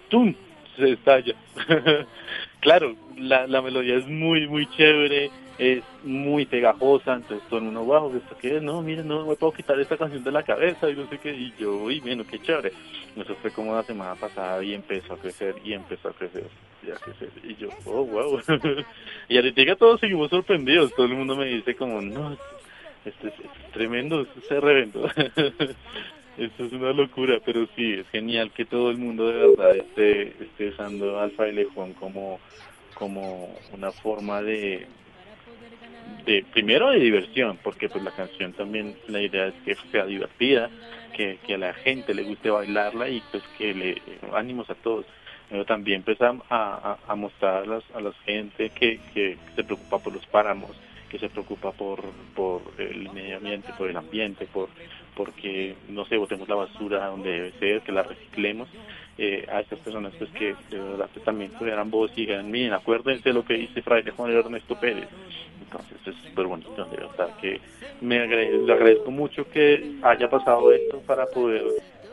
¡tum! 0.08 0.34
se 0.76 0.92
estalla. 0.92 1.34
claro, 2.60 2.94
la, 3.16 3.46
la 3.46 3.62
melodía 3.62 3.96
es 3.96 4.06
muy, 4.06 4.46
muy 4.48 4.66
chévere, 4.70 5.30
es 5.58 5.82
muy 6.04 6.46
pegajosa, 6.46 7.16
entonces 7.16 7.46
todo 7.48 7.58
el 7.58 7.66
mundo, 7.66 7.84
wow, 7.84 8.16
¿esto 8.16 8.34
qué? 8.40 8.60
No, 8.60 8.80
mira, 8.80 9.02
no 9.02 9.26
me 9.26 9.36
puedo 9.36 9.52
quitar 9.52 9.78
esta 9.78 9.96
canción 9.96 10.24
de 10.24 10.32
la 10.32 10.42
cabeza 10.42 10.88
y 10.88 10.94
no 10.94 11.06
sé 11.08 11.18
qué, 11.18 11.32
y 11.32 11.52
yo, 11.58 11.76
uy, 11.76 12.00
bueno, 12.00 12.24
qué 12.24 12.38
chévere. 12.40 12.72
Eso 13.14 13.34
fue 13.42 13.50
como 13.50 13.74
la 13.74 13.82
semana 13.82 14.14
pasada 14.14 14.62
y 14.64 14.72
empezó 14.72 15.14
a 15.14 15.18
crecer 15.18 15.56
y 15.62 15.74
empezó 15.74 16.08
a 16.08 16.12
crecer 16.12 16.46
y 16.86 16.90
a 16.90 16.94
crecer. 16.94 17.28
Y 17.44 17.56
yo, 17.56 17.68
oh, 17.84 18.04
wow. 18.06 18.40
y 19.28 19.36
ahorita 19.36 19.76
todos 19.76 20.00
seguimos 20.00 20.30
sorprendidos, 20.30 20.94
todo 20.94 21.06
el 21.06 21.14
mundo 21.14 21.36
me 21.36 21.46
dice 21.46 21.74
como, 21.74 22.00
no, 22.00 22.32
esto 23.04 23.28
es, 23.28 23.34
esto 23.34 23.42
es 23.66 23.72
tremendo, 23.72 24.22
es 24.22 24.48
reventó. 24.48 25.10
Esto 26.40 26.64
es 26.64 26.72
una 26.72 26.94
locura, 26.94 27.38
pero 27.44 27.68
sí, 27.76 27.92
es 27.92 28.08
genial 28.08 28.50
que 28.52 28.64
todo 28.64 28.90
el 28.90 28.96
mundo 28.96 29.28
de 29.28 29.46
verdad 29.46 29.76
esté, 29.76 30.28
esté 30.42 30.68
usando 30.68 31.20
al 31.20 31.32
frailejón 31.32 31.92
como, 31.92 32.40
como 32.94 33.54
una 33.74 33.92
forma 33.92 34.40
de, 34.40 34.86
de, 36.24 36.42
primero 36.50 36.92
de 36.92 36.98
diversión, 36.98 37.58
porque 37.62 37.90
pues 37.90 38.02
la 38.02 38.12
canción 38.12 38.54
también, 38.54 38.96
la 39.08 39.20
idea 39.20 39.48
es 39.48 39.54
que 39.66 39.76
sea 39.92 40.06
divertida, 40.06 40.70
que, 41.14 41.36
que 41.46 41.56
a 41.56 41.58
la 41.58 41.74
gente 41.74 42.14
le 42.14 42.22
guste 42.22 42.48
bailarla 42.48 43.10
y 43.10 43.22
pues 43.30 43.42
que 43.58 43.74
le 43.74 44.02
ánimos 44.32 44.70
a 44.70 44.74
todos. 44.76 45.04
Pero 45.50 45.66
también 45.66 46.02
pues 46.04 46.22
a, 46.22 46.34
a, 46.48 46.96
a 47.06 47.14
mostrar 47.16 47.64
a, 47.64 47.66
las, 47.66 47.84
a 47.94 48.00
la 48.00 48.12
gente 48.24 48.70
que, 48.70 48.98
que 49.12 49.36
se 49.56 49.62
preocupa 49.62 49.98
por 49.98 50.14
los 50.14 50.24
páramos, 50.24 50.70
que 51.10 51.18
se 51.18 51.28
preocupa 51.28 51.72
por, 51.72 52.02
por 52.34 52.62
el 52.78 53.10
medio 53.10 53.36
ambiente, 53.36 53.72
por 53.76 53.90
el 53.90 53.96
ambiente, 53.96 54.46
por 54.46 54.68
porque 55.16 55.74
no 55.88 56.04
sé, 56.06 56.16
botemos 56.16 56.48
la 56.48 56.54
basura 56.54 57.06
donde 57.08 57.30
debe 57.30 57.52
ser, 57.58 57.82
que 57.82 57.92
la 57.92 58.02
reciclemos, 58.04 58.68
eh, 59.18 59.44
a 59.52 59.60
estas 59.60 59.78
personas 59.80 60.14
pues 60.16 60.30
que 60.30 60.56
también 61.24 61.50
tuvieran 61.58 61.90
voz 61.90 62.10
y 62.16 62.22
digan, 62.22 62.50
miren, 62.50 62.72
acuérdense 62.72 63.28
de 63.28 63.34
lo 63.34 63.44
que 63.44 63.54
dice 63.54 63.82
Fraile 63.82 64.12
Juan 64.12 64.30
Ernesto 64.32 64.76
Pérez. 64.76 65.08
Entonces 65.60 65.98
es 66.06 66.14
súper 66.28 66.46
bonito, 66.46 66.84
de 66.86 66.96
verdad 66.96 67.30
que 67.38 67.60
me 68.00 68.18
agrade- 68.20 68.64
le 68.64 68.72
agradezco 68.72 69.10
mucho 69.10 69.44
que 69.50 69.90
haya 70.02 70.30
pasado 70.30 70.72
esto 70.72 71.00
para 71.02 71.26
poder 71.26 71.64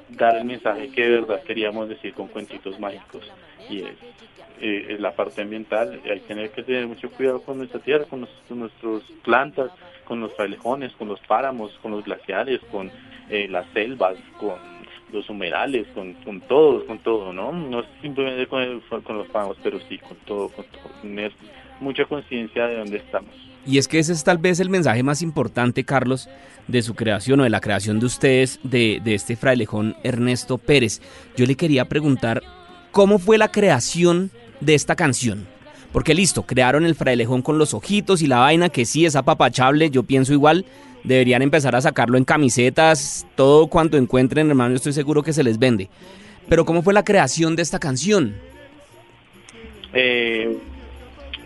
dar 0.10 0.36
el 0.38 0.46
mensaje 0.46 0.90
que 0.90 1.04
de 1.04 1.22
verdad 1.22 1.44
queríamos 1.44 1.88
decir 1.88 2.14
con 2.14 2.28
cuentitos 2.28 2.78
mágicos 2.80 3.24
y 3.70 3.80
es 3.82 3.96
eh, 4.60 4.88
es 4.90 5.00
la 5.00 5.12
parte 5.16 5.44
ambiental, 5.44 6.02
hay 6.10 6.20
que 6.50 6.64
tener 6.64 6.88
mucho 6.88 7.12
cuidado 7.12 7.42
con 7.44 7.60
nuestra 7.60 7.80
tierra, 7.80 8.06
con, 8.06 8.22
nos- 8.22 8.30
con 8.50 8.60
nuestras 8.60 9.04
plantas, 9.24 9.70
con 10.04 10.20
los 10.20 10.34
frailejones, 10.34 10.92
con 10.94 11.08
los 11.10 11.20
páramos, 11.28 11.72
con 11.84 11.92
los 11.92 12.04
glaciares, 12.04 12.60
con 12.72 12.90
eh, 13.30 13.48
las 13.48 13.68
selvas, 13.74 14.16
con 14.40 14.56
los 15.14 15.30
humedales, 15.30 15.86
con, 15.94 16.14
con 16.24 16.42
todo, 16.42 16.86
con 16.88 16.98
todo, 17.00 17.32
¿no? 17.34 17.52
No 17.52 17.84
simplemente 18.02 18.48
con, 18.48 18.62
el- 18.64 18.82
con 19.04 19.18
los 19.20 19.28
páramos, 19.28 19.58
pero 19.62 19.80
sí 19.88 20.00
con 20.00 20.18
todo, 20.26 20.50
con 20.50 20.66
todo, 20.66 20.90
tener 21.04 21.32
mucha 21.80 22.06
conciencia 22.06 22.66
de 22.66 22.78
dónde 22.78 22.98
estamos. 22.98 23.30
Y 23.64 23.78
es 23.78 23.88
que 23.88 24.00
ese 24.00 24.14
es 24.14 24.24
tal 24.24 24.38
vez 24.40 24.60
el 24.60 24.70
mensaje 24.70 25.04
más 25.04 25.22
importante, 25.22 25.84
Carlos, 25.84 26.30
de 26.68 26.82
su 26.82 26.96
creación 26.96 27.42
o 27.42 27.44
de 27.44 27.50
la 27.50 27.60
creación 27.60 28.00
de 28.00 28.06
ustedes, 28.08 28.60
de, 28.64 29.02
de 29.04 29.14
este 29.14 29.36
frailejón 29.36 29.96
Ernesto 30.04 30.58
Pérez. 30.58 31.02
Yo 31.36 31.46
le 31.46 31.56
quería 31.56 31.86
preguntar, 31.86 32.42
¿cómo 32.92 33.20
fue 33.20 33.38
la 33.38 33.52
creación 33.52 34.32
de 34.60 34.76
esta 34.76 34.96
canción? 34.96 35.48
Porque 35.92 36.14
listo, 36.14 36.44
crearon 36.44 36.86
el 36.86 36.96
frailejón 36.96 37.42
con 37.42 37.58
los 37.58 37.74
ojitos 37.74 38.22
y 38.22 38.28
la 38.28 38.40
vaina, 38.40 38.70
que 38.70 38.86
sí 38.86 39.06
es 39.06 39.16
apapachable, 39.16 39.90
yo 39.90 40.04
pienso 40.04 40.34
igual. 40.34 40.66
Deberían 41.04 41.42
empezar 41.42 41.76
a 41.76 41.82
sacarlo 41.82 42.18
en 42.18 42.26
camisetas, 42.26 43.26
todo 43.36 43.68
cuanto 43.68 43.98
encuentren, 43.98 44.50
hermano, 44.50 44.76
estoy 44.76 44.94
seguro 44.94 45.24
que 45.24 45.34
se 45.34 45.44
les 45.44 45.58
vende. 45.58 45.90
Pero 46.50 46.66
¿cómo 46.66 46.82
fue 46.82 46.94
la 46.94 47.04
creación 47.04 47.56
de 47.56 47.62
esta 47.62 47.80
canción? 47.80 48.36
Eh, 49.94 50.58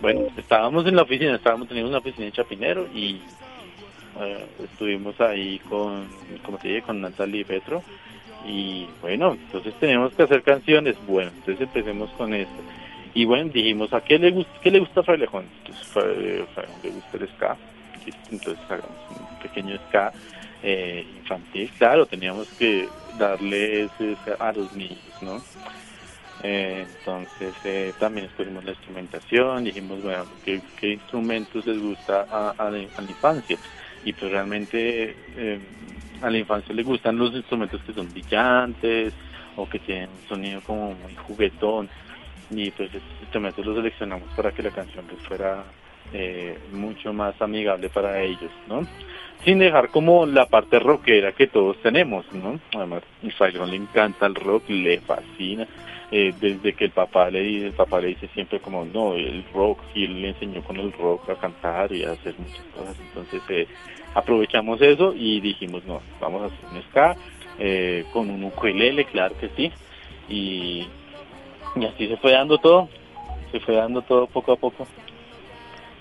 bueno, 0.01 0.21
estábamos 0.35 0.85
en 0.87 0.95
la 0.95 1.03
oficina, 1.03 1.35
estábamos 1.35 1.67
teniendo 1.67 1.89
una 1.89 1.99
oficina 1.99 2.25
en 2.25 2.31
Chapinero 2.31 2.87
y 2.93 3.21
eh, 4.19 4.45
estuvimos 4.63 5.19
ahí 5.21 5.59
con, 5.69 6.07
como 6.43 6.57
te 6.57 6.67
dije, 6.67 6.81
con 6.81 7.01
Natalie 7.01 7.41
y 7.41 7.43
Petro. 7.43 7.83
Y 8.45 8.87
bueno, 9.01 9.33
entonces 9.33 9.73
tenemos 9.79 10.13
que 10.13 10.23
hacer 10.23 10.43
canciones. 10.43 10.95
Bueno, 11.07 11.31
entonces 11.35 11.61
empecemos 11.61 12.09
con 12.11 12.33
esto. 12.33 12.61
Y 13.13 13.25
bueno, 13.25 13.51
dijimos, 13.53 13.93
¿a 13.93 14.01
qué 14.01 14.17
le 14.17 14.31
gusta, 14.31 14.51
qué 14.61 14.71
le 14.71 14.79
gusta 14.79 15.01
a 15.01 15.03
Frailejón? 15.03 15.45
Entonces, 15.59 16.47
le 16.83 16.89
gusta 16.89 17.17
el 17.17 17.27
ska. 17.29 17.57
Entonces 18.31 18.63
hagamos 18.65 18.97
un 19.09 19.39
pequeño 19.39 19.77
ska 19.87 20.11
eh, 20.63 21.05
infantil. 21.19 21.69
Claro, 21.77 22.05
teníamos 22.05 22.47
que 22.57 22.87
darle 23.19 23.83
ese 23.83 24.15
a 24.39 24.51
los 24.53 24.73
niños, 24.73 24.99
¿no? 25.21 25.41
Eh, 26.43 26.87
entonces 26.97 27.53
eh, 27.63 27.93
también 27.99 28.25
escogimos 28.25 28.63
la 28.63 28.71
instrumentación, 28.71 29.63
dijimos, 29.63 30.01
bueno, 30.01 30.25
¿qué, 30.43 30.59
qué 30.79 30.93
instrumentos 30.93 31.65
les 31.67 31.79
gusta 31.79 32.25
a, 32.31 32.49
a 32.57 32.71
la, 32.71 32.79
a 32.97 33.01
la 33.01 33.09
infancia? 33.09 33.57
Y 34.03 34.13
pues 34.13 34.31
realmente 34.31 35.15
eh, 35.37 35.59
a 36.21 36.29
la 36.29 36.37
infancia 36.37 36.73
le 36.73 36.83
gustan 36.83 37.17
los 37.17 37.33
instrumentos 37.33 37.81
que 37.83 37.93
son 37.93 38.11
brillantes 38.11 39.13
o 39.55 39.67
que 39.67 39.79
tienen 39.79 40.09
un 40.09 40.29
sonido 40.29 40.61
como 40.61 40.93
muy 40.93 41.15
juguetón. 41.15 41.89
Y 42.49 42.71
pues 42.71 42.89
esos 42.89 43.21
instrumentos 43.21 43.65
los 43.65 43.75
seleccionamos 43.75 44.29
para 44.35 44.51
que 44.51 44.63
la 44.63 44.71
canción 44.71 45.05
pues 45.05 45.21
fuera 45.23 45.63
eh, 46.13 46.57
mucho 46.73 47.13
más 47.13 47.41
amigable 47.41 47.89
para 47.89 48.21
ellos, 48.21 48.51
¿no? 48.67 48.85
Sin 49.45 49.59
dejar 49.59 49.89
como 49.89 50.25
la 50.25 50.45
parte 50.45 50.77
rockera 50.77 51.31
que 51.31 51.47
todos 51.47 51.77
tenemos, 51.81 52.25
¿no? 52.33 52.59
Además, 52.75 53.03
Failón 53.37 53.71
le 53.71 53.77
encanta 53.77 54.25
el 54.25 54.35
rock, 54.35 54.69
le 54.69 54.99
fascina 54.99 55.67
eh, 56.11 56.33
desde 56.39 56.73
que 56.73 56.85
el 56.85 56.91
papá 56.91 57.29
le 57.29 57.41
dice, 57.41 57.67
el 57.67 57.73
papá 57.73 58.01
le 58.01 58.09
dice 58.09 58.27
siempre 58.33 58.59
como 58.59 58.83
no, 58.83 59.15
el 59.15 59.45
rock, 59.53 59.79
y 59.95 60.03
él 60.03 60.21
le 60.21 60.29
enseñó 60.29 60.61
con 60.61 60.77
el 60.77 60.91
rock 60.91 61.29
a 61.29 61.35
cantar 61.35 61.91
y 61.93 62.03
a 62.03 62.11
hacer 62.11 62.35
muchas 62.37 62.65
cosas, 62.75 62.99
entonces 62.99 63.41
eh, 63.49 63.67
aprovechamos 64.13 64.81
eso 64.81 65.13
y 65.15 65.39
dijimos 65.39 65.85
no, 65.85 66.01
vamos 66.19 66.41
a 66.41 66.45
hacer 66.45 66.65
un 66.69 66.81
ska 66.89 67.15
eh, 67.59 68.03
con 68.11 68.29
un 68.29 68.43
ukulele, 68.43 69.05
claro 69.05 69.35
que 69.39 69.49
sí, 69.55 69.71
y, 70.27 70.85
y 71.75 71.85
así 71.85 72.07
se 72.07 72.17
fue 72.17 72.33
dando 72.33 72.57
todo, 72.57 72.89
se 73.51 73.59
fue 73.61 73.75
dando 73.75 74.01
todo 74.01 74.27
poco 74.27 74.51
a 74.51 74.55
poco. 74.57 74.85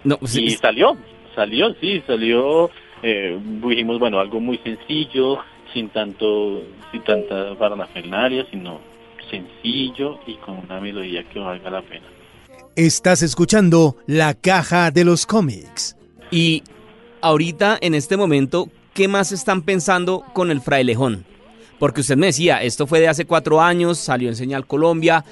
No, 0.02 0.17
pues, 0.17 0.37
y 0.37 0.50
salió, 0.50 0.97
salió, 1.35 1.75
sí, 1.75 2.02
salió, 2.07 2.71
eh, 3.02 3.38
dijimos 3.62 3.99
bueno, 3.99 4.19
algo 4.19 4.40
muy 4.40 4.59
sencillo, 4.59 5.38
sin 5.73 5.88
tanto, 5.90 6.62
sin 6.90 7.02
tanta 7.02 7.55
parafernalia, 7.55 8.45
sino 8.50 8.81
sencillo 9.30 10.18
y 10.26 10.34
con 10.37 10.58
una 10.58 10.80
melodía 10.80 11.22
que 11.28 11.38
valga 11.38 11.70
la 11.70 11.82
pena. 11.82 12.06
Estás 12.76 13.22
escuchando 13.22 13.96
La 14.06 14.34
Caja 14.34 14.90
de 14.90 15.04
los 15.04 15.26
Cómics. 15.26 15.96
Y 16.30 16.62
ahorita, 17.20 17.78
en 17.80 17.94
este 17.94 18.16
momento, 18.16 18.68
¿qué 18.94 19.08
más 19.08 19.32
están 19.32 19.62
pensando 19.62 20.25
con 20.32 20.50
el 20.50 20.60
frailejón? 20.60 21.25
Porque 21.78 22.02
usted 22.02 22.16
me 22.16 22.26
decía, 22.26 22.62
esto 22.62 22.87
fue 22.87 23.00
de 23.00 23.08
hace 23.08 23.25
cuatro 23.25 23.60
años, 23.60 23.99
salió 23.99 24.28
en 24.28 24.37
Señal 24.37 24.66
Colombia. 24.66 25.25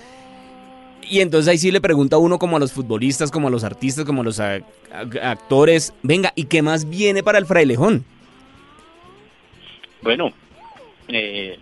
Y 1.10 1.20
entonces 1.20 1.48
ahí 1.48 1.58
sí 1.58 1.70
le 1.70 1.80
pregunta 1.80 2.16
a 2.16 2.18
uno 2.18 2.38
como 2.38 2.56
a 2.56 2.60
los 2.60 2.72
futbolistas, 2.72 3.30
como 3.30 3.48
a 3.48 3.50
los 3.50 3.64
artistas, 3.64 4.04
como 4.04 4.22
a 4.22 4.24
los 4.24 4.40
a- 4.40 4.56
a- 4.56 5.30
actores, 5.30 5.94
venga, 6.02 6.32
¿y 6.34 6.44
qué 6.44 6.60
más 6.62 6.88
viene 6.88 7.22
para 7.22 7.38
el 7.38 7.46
frailejón? 7.46 8.04
Bueno, 10.02 10.30
eh, 11.08 11.58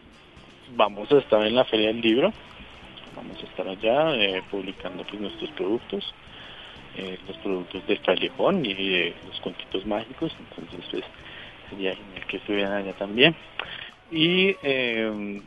vamos 0.76 1.10
a 1.10 1.18
estar 1.18 1.44
en 1.44 1.54
la 1.54 1.64
Feria 1.64 1.88
del 1.88 2.00
Libro, 2.00 2.32
vamos 3.16 3.36
a 3.42 3.46
estar 3.46 3.66
allá 3.66 4.14
eh, 4.14 4.42
publicando 4.50 5.04
pues, 5.04 5.20
nuestros 5.20 5.50
productos, 5.50 6.14
eh, 6.96 7.18
los 7.26 7.36
productos 7.38 7.86
del 7.86 7.98
Frailejón 7.98 8.64
y 8.64 8.74
de 8.74 9.14
los 9.26 9.40
contitos 9.40 9.86
mágicos, 9.86 10.32
entonces 10.38 10.86
pues 10.90 11.04
sería 11.70 11.96
genial 11.96 12.26
que 12.28 12.36
estuvieran 12.36 12.72
allá 12.72 12.92
también. 12.92 13.34
Y 14.10 14.54
eh, 14.62 15.40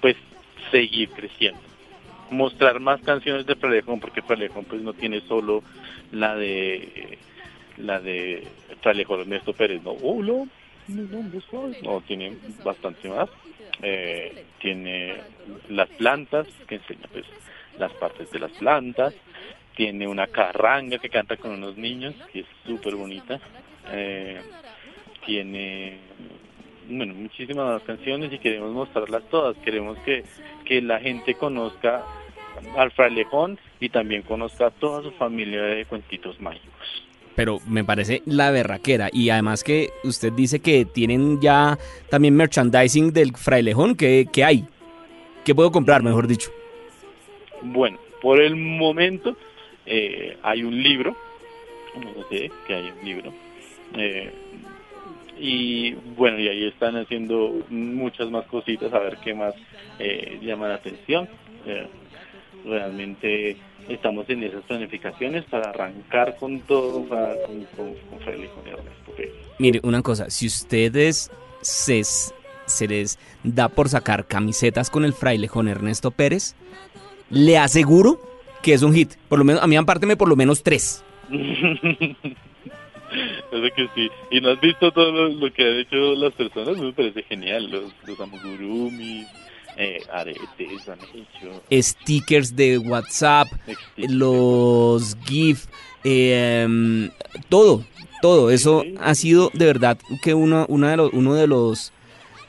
pues 0.00 0.16
seguir 0.70 1.10
creciendo, 1.10 1.60
mostrar 2.30 2.80
más 2.80 3.00
canciones 3.02 3.46
de 3.46 3.54
Frailejón, 3.54 4.00
porque 4.00 4.22
Frailejón 4.22 4.64
pues 4.64 4.82
no 4.82 4.94
tiene 4.94 5.20
solo 5.22 5.62
la 6.10 6.34
de 6.34 7.18
la 7.76 8.00
de 8.00 8.46
Frailejón 8.82 9.20
Ernesto 9.20 9.52
Pérez, 9.52 9.82
no, 9.82 9.92
hola, 9.92 10.46
no, 10.88 12.00
tiene 12.06 12.36
bastante 12.64 13.08
más. 13.08 13.28
Eh, 13.82 14.44
tiene 14.60 15.16
las 15.68 15.88
plantas, 15.90 16.46
que 16.66 16.76
enseña 16.76 17.08
pues 17.12 17.24
las 17.78 17.92
partes 17.94 18.30
de 18.30 18.38
las 18.38 18.52
plantas. 18.52 19.14
Tiene 19.76 20.06
una 20.06 20.26
carranga 20.28 20.98
que 20.98 21.08
canta 21.08 21.36
con 21.36 21.52
unos 21.52 21.76
niños, 21.76 22.14
que 22.32 22.40
es 22.40 22.46
súper 22.66 22.94
bonita. 22.94 23.40
Eh, 23.90 24.40
tiene 25.26 25.98
bueno, 26.88 27.14
muchísimas 27.14 27.82
canciones 27.82 28.32
y 28.32 28.38
queremos 28.38 28.72
mostrarlas 28.72 29.22
todas. 29.30 29.56
Queremos 29.58 29.98
que, 30.00 30.24
que 30.64 30.80
la 30.82 31.00
gente 31.00 31.34
conozca 31.34 32.04
al 32.76 32.90
frailejón 32.92 33.58
y 33.80 33.88
también 33.88 34.22
conozca 34.22 34.66
a 34.66 34.70
toda 34.70 35.02
su 35.02 35.10
familia 35.12 35.62
de 35.62 35.84
cuentitos 35.86 36.40
mágicos. 36.40 37.04
Pero 37.36 37.60
me 37.66 37.84
parece 37.84 38.22
la 38.26 38.50
berraquera. 38.50 39.10
Y 39.12 39.30
además 39.30 39.64
que 39.64 39.90
usted 40.04 40.32
dice 40.32 40.60
que 40.60 40.84
tienen 40.84 41.40
ya 41.40 41.78
también 42.08 42.36
merchandising 42.36 43.12
del 43.12 43.36
frailejón. 43.36 43.96
¿Qué, 43.96 44.26
qué 44.32 44.44
hay? 44.44 44.64
¿Qué 45.44 45.54
puedo 45.54 45.70
comprar, 45.70 46.02
mejor 46.02 46.26
dicho? 46.26 46.50
Bueno, 47.62 47.98
por 48.22 48.40
el 48.40 48.56
momento 48.56 49.36
eh, 49.86 50.36
hay 50.42 50.62
un 50.62 50.82
libro, 50.82 51.16
no 51.94 52.28
sé 52.28 52.50
que 52.66 52.74
hay 52.74 52.90
un 52.98 53.04
libro, 53.04 53.32
eh, 53.96 54.32
y 55.38 55.92
bueno, 56.16 56.38
y 56.38 56.48
ahí 56.48 56.66
están 56.66 56.96
haciendo 56.96 57.64
muchas 57.68 58.30
más 58.30 58.46
cositas 58.46 58.92
a 58.92 58.98
ver 58.98 59.18
qué 59.22 59.34
más 59.34 59.54
eh, 59.98 60.38
llama 60.42 60.68
la 60.68 60.76
atención. 60.76 61.28
Realmente 62.64 63.56
estamos 63.88 64.28
en 64.30 64.42
esas 64.42 64.62
planificaciones 64.64 65.44
para 65.44 65.70
arrancar 65.70 66.36
con 66.36 66.60
todo 66.60 67.04
para, 67.04 67.34
con, 67.46 67.64
con, 67.76 67.94
con 67.94 68.20
Freddy, 68.20 68.48
con 68.48 68.66
Ernesto 68.66 69.12
Pérez. 69.16 69.34
Mire, 69.58 69.80
una 69.82 70.02
cosa, 70.02 70.30
si 70.30 70.46
ustedes 70.46 71.30
se, 71.60 72.02
se 72.04 72.88
les 72.88 73.18
da 73.42 73.68
por 73.68 73.88
sacar 73.88 74.26
camisetas 74.26 74.90
con 74.90 75.04
el 75.04 75.12
frailejón 75.12 75.68
Ernesto 75.68 76.10
Pérez, 76.10 76.54
le 77.30 77.58
aseguro 77.58 78.20
que 78.62 78.72
es 78.72 78.82
un 78.82 78.94
hit. 78.94 79.14
Por 79.28 79.38
lo 79.38 79.44
menos, 79.44 79.62
a 79.62 79.66
mí 79.66 79.76
apárteme 79.76 80.16
por 80.16 80.28
lo 80.28 80.36
menos 80.36 80.62
tres. 80.62 81.04
Eso 83.52 83.74
que 83.76 83.88
sí. 83.94 84.10
Y 84.30 84.40
no 84.40 84.50
has 84.50 84.60
visto 84.60 84.90
todo 84.90 85.12
lo, 85.12 85.28
lo 85.28 85.52
que 85.52 85.62
han 85.62 85.78
hecho 85.78 86.14
las 86.14 86.32
personas, 86.32 86.76
me 86.78 86.92
parece 86.92 87.22
genial. 87.22 87.70
Los, 87.70 87.92
los 88.06 88.20
amigurumi, 88.20 89.24
eh, 89.76 90.00
aretes 90.12 90.88
han 90.88 90.98
hecho. 91.14 91.62
Stickers 91.82 92.54
de 92.56 92.78
WhatsApp, 92.78 93.48
Stickers. 93.62 94.12
los 94.12 95.16
GIF, 95.26 95.66
eh, 96.04 96.62
em, 96.64 97.10
todo, 97.48 97.84
todo. 98.22 98.50
Eso 98.50 98.82
Sí. 98.82 98.94
ha 99.00 99.14
sido 99.14 99.50
de 99.54 99.66
verdad 99.66 99.98
que 100.22 100.34
uno, 100.34 100.66
uno 100.68 100.86
de 100.88 100.96
los, 100.96 101.12
uno 101.12 101.34
de 101.34 101.46
los 101.46 101.92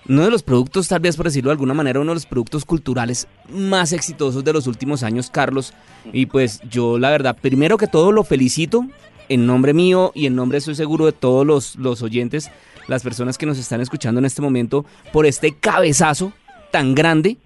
uno 0.08 0.24
de 0.24 0.30
los 0.30 0.44
productos, 0.44 0.88
tal 0.88 1.00
vez 1.00 1.18
por 1.18 1.26
decirlo 1.26 1.50
de 1.50 1.54
alguna 1.54 1.74
manera, 1.74 2.00
uno 2.00 2.12
de 2.12 2.16
los 2.18 2.28
productos 2.28 2.64
culturales 2.64 3.28
más 3.50 3.92
exitosos 3.92 4.44
de 4.44 4.54
los 4.54 4.68
últimos 4.68 5.02
años, 5.02 5.32
Carlos. 5.32 5.74
Y 6.14 6.28
pues 6.28 6.62
yo 6.70 7.00
la 7.00 7.10
verdad, 7.10 7.36
primero 7.42 7.78
que 7.80 7.88
todo 7.88 8.12
lo 8.12 8.24
felicito 8.24 8.86
en 9.30 9.48
nombre 9.48 9.74
mío 9.74 10.12
y 10.14 10.28
en 10.28 10.36
nombre, 10.36 10.60
estoy 10.60 10.76
seguro, 10.76 11.08
de 11.08 11.12
todos 11.12 11.44
los, 11.44 11.76
los 11.78 12.04
oyentes, 12.04 12.52
las 12.88 13.02
personas 13.02 13.40
que 13.40 13.48
nos 13.48 13.58
están 13.58 13.82
escuchando 13.82 14.20
en 14.20 14.26
este 14.26 14.44
momento, 14.44 14.86
por 15.12 15.26
este 15.26 15.56
cabezazo 15.56 16.32
tan 16.76 16.94
grande 16.94 17.38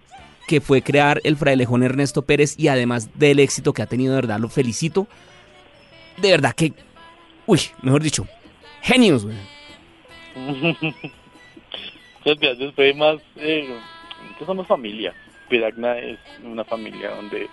que 0.48 0.60
fue 0.60 0.82
crear 0.82 1.22
el 1.24 1.38
frailejón 1.38 1.84
Ernesto 1.84 2.24
Pérez 2.24 2.56
y 2.58 2.68
además 2.68 3.20
del 3.20 3.38
éxito 3.38 3.74
que 3.74 3.84
ha 3.84 3.86
tenido, 3.86 4.16
de 4.16 4.22
verdad, 4.22 4.40
lo 4.40 4.50
felicito. 4.50 5.06
De 6.18 6.32
verdad 6.32 6.56
que, 6.56 6.74
uy, 7.46 7.60
mejor 7.84 8.02
dicho, 8.02 8.26
genios, 8.82 9.26
güey. 9.26 9.38
Muchas 12.26 12.40
gracias, 12.40 12.74
fue 12.74 12.92
más, 12.96 13.18
eh, 13.36 13.70
somos 14.44 14.66
familia. 14.66 15.14
Piragna 15.48 16.00
es 16.00 16.18
una 16.44 16.64
familia 16.64 17.12
donde 17.12 17.48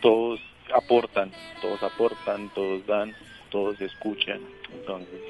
todos 0.00 0.38
aportan, 0.72 1.32
todos 1.60 1.82
aportan, 1.82 2.50
todos 2.54 2.86
dan, 2.86 3.16
todos 3.50 3.80
escuchan. 3.80 4.40
Entonces, 4.72 5.20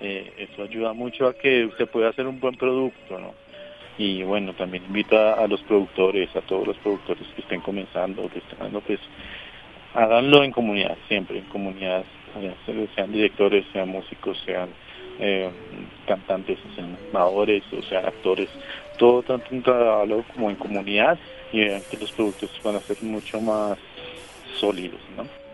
eh, 0.00 0.32
eso 0.38 0.62
ayuda 0.62 0.94
mucho 0.94 1.26
a 1.26 1.34
que 1.34 1.70
se 1.76 1.84
pueda 1.84 2.08
hacer 2.08 2.26
un 2.26 2.40
buen 2.40 2.56
producto, 2.56 3.18
¿no? 3.18 3.34
Y 3.98 4.22
bueno, 4.22 4.54
también 4.54 4.84
invito 4.84 5.18
a, 5.18 5.46
los 5.48 5.60
productores, 5.62 6.34
a 6.36 6.40
todos 6.42 6.68
los 6.68 6.76
productores 6.78 7.26
que 7.34 7.42
estén 7.42 7.60
comenzando, 7.60 8.30
que 8.30 8.38
estén 8.38 8.58
dando, 8.60 8.80
pues, 8.80 9.00
háganlo 9.92 10.44
en 10.44 10.52
comunidad, 10.52 10.96
siempre 11.08 11.38
en 11.38 11.44
comunidad, 11.46 12.04
eh, 12.40 12.88
sean 12.94 13.12
directores, 13.12 13.66
sean 13.72 13.88
músicos, 13.88 14.40
sean 14.46 14.68
eh, 15.18 15.50
cantantes, 16.06 16.58
sean 16.76 16.96
animadores, 17.06 17.64
o 17.72 17.82
sean 17.82 18.06
actores, 18.06 18.48
todo 18.98 19.24
tanto 19.24 19.46
en 19.50 19.62
trabajo 19.64 20.24
como 20.32 20.48
en 20.50 20.56
comunidad 20.56 21.18
y 21.52 21.58
verán 21.58 21.82
que 21.90 21.96
los 21.96 22.12
productos 22.12 22.50
van 22.62 22.76
a 22.76 22.80
ser 22.80 23.02
mucho 23.02 23.40
más 23.40 23.78
sólidos, 24.60 25.00
¿no? 25.16 25.47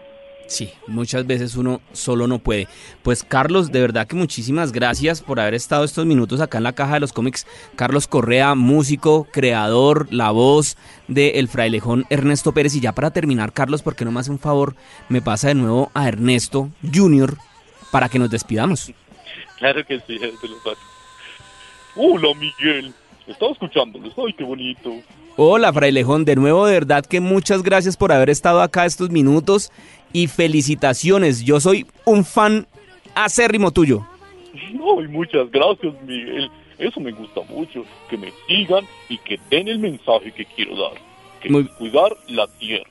Sí, 0.47 0.71
muchas 0.87 1.27
veces 1.27 1.57
uno 1.57 1.81
solo 1.93 2.27
no 2.27 2.39
puede. 2.39 2.69
Pues 3.03 3.23
Carlos, 3.23 3.73
de 3.73 3.81
verdad 3.81 4.07
que 4.07 4.17
muchísimas 4.17 4.73
gracias 4.73 5.23
por 5.23 5.41
haber 5.41 5.55
estado 5.55 5.85
estos 5.85 6.05
minutos 6.07 6.41
acá 6.41 6.59
en 6.59 6.65
la 6.65 6.75
caja 6.75 6.95
de 6.95 7.01
los 7.01 7.13
cómics. 7.13 7.47
Carlos 7.77 8.07
Correa, 8.07 8.55
músico, 8.55 9.27
creador, 9.33 10.13
la 10.13 10.31
voz 10.31 10.77
de 11.09 11.39
El 11.39 11.49
Frailejón 11.49 12.05
Ernesto 12.11 12.53
Pérez. 12.53 12.75
Y 12.75 12.81
ya 12.81 12.93
para 12.93 13.11
terminar, 13.11 13.53
Carlos, 13.53 13.83
¿por 13.83 13.97
qué 13.97 14.05
no 14.05 14.13
me 14.13 14.21
hace 14.21 14.31
un 14.31 14.39
favor? 14.39 14.77
Me 15.09 15.23
pasa 15.23 15.49
de 15.49 15.55
nuevo 15.55 15.91
a 15.95 16.09
Ernesto 16.09 16.71
Junior 16.93 17.37
para 17.91 18.09
que 18.09 18.19
nos 18.19 18.31
despidamos. 18.31 18.93
Claro 19.59 19.85
que 19.87 19.99
sí, 20.01 20.19
te 20.19 20.49
lo 20.49 20.59
paso. 20.63 20.79
Hola 21.97 22.29
Miguel, 22.35 22.93
estaba 23.27 23.53
escuchándolos, 23.53 24.13
ay 24.17 24.33
qué 24.33 24.45
bonito. 24.45 24.93
Hola, 25.37 25.73
Frailejón, 25.73 26.25
de 26.25 26.37
nuevo, 26.37 26.67
de 26.67 26.75
verdad 26.75 27.05
que 27.05 27.21
muchas 27.21 27.63
gracias 27.63 27.97
por 27.97 28.13
haber 28.13 28.31
estado 28.31 28.63
acá 28.63 28.85
estos 28.87 29.11
minutos 29.11 29.73
y 30.15 30.29
felicitaciones. 30.29 31.45
Yo 31.45 31.61
soy 31.61 31.87
un 32.07 32.25
fan 32.25 32.67
acérrimo 33.15 33.71
tuyo. 33.71 34.07
Ay, 34.55 35.09
muchas 35.09 35.51
gracias 35.51 35.93
Miguel, 36.07 36.49
eso 36.79 37.01
me 37.01 37.11
gusta 37.13 37.41
mucho, 37.49 37.85
que 38.09 38.17
me 38.17 38.33
sigan 38.47 38.85
y 39.09 39.19
que 39.19 39.39
den 39.51 39.69
el 39.69 39.79
mensaje 39.79 40.31
que 40.33 40.45
quiero 40.45 40.77
dar, 40.77 40.93
que 41.43 41.51
Muy- 41.51 41.63
es 41.65 41.69
cuidar 41.71 42.13
la 42.29 42.47
tierra. 42.59 42.89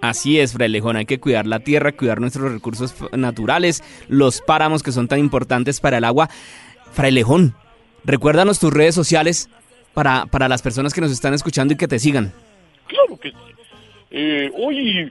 Así 0.00 0.38
es, 0.38 0.52
Frailejón, 0.52 0.96
hay 0.96 1.06
que 1.06 1.18
cuidar 1.20 1.46
la 1.46 1.60
tierra, 1.60 1.92
cuidar 1.92 2.20
nuestros 2.20 2.52
recursos 2.52 2.94
naturales, 3.12 3.82
los 4.08 4.40
páramos 4.42 4.82
que 4.82 4.92
son 4.92 5.08
tan 5.08 5.18
importantes 5.18 5.80
para 5.80 5.98
el 5.98 6.04
agua. 6.04 6.28
Frailejón, 6.92 7.54
recuérdanos 8.04 8.58
tus 8.58 8.72
redes 8.72 8.94
sociales 8.94 9.48
para, 9.94 10.26
para 10.26 10.48
las 10.48 10.60
personas 10.60 10.92
que 10.92 11.00
nos 11.00 11.10
están 11.12 11.32
escuchando 11.34 11.72
y 11.72 11.76
que 11.76 11.88
te 11.88 11.98
sigan. 11.98 12.32
Claro 12.86 13.18
que 13.18 13.30
sí. 13.30 13.36
Eh, 14.10 14.50
hoy, 14.56 15.10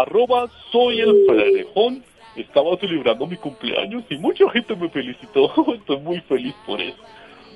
arroba 0.00 0.48
soy 0.70 1.00
el 1.00 1.24
Frelejón, 1.26 2.04
estaba 2.36 2.76
celebrando 2.76 3.26
mi 3.26 3.36
cumpleaños 3.36 4.04
y 4.10 4.16
mucha 4.18 4.48
gente 4.50 4.76
me 4.76 4.88
felicitó. 4.90 5.52
Estoy 5.74 6.00
muy 6.00 6.20
feliz 6.20 6.54
por 6.66 6.80
eso. 6.80 7.02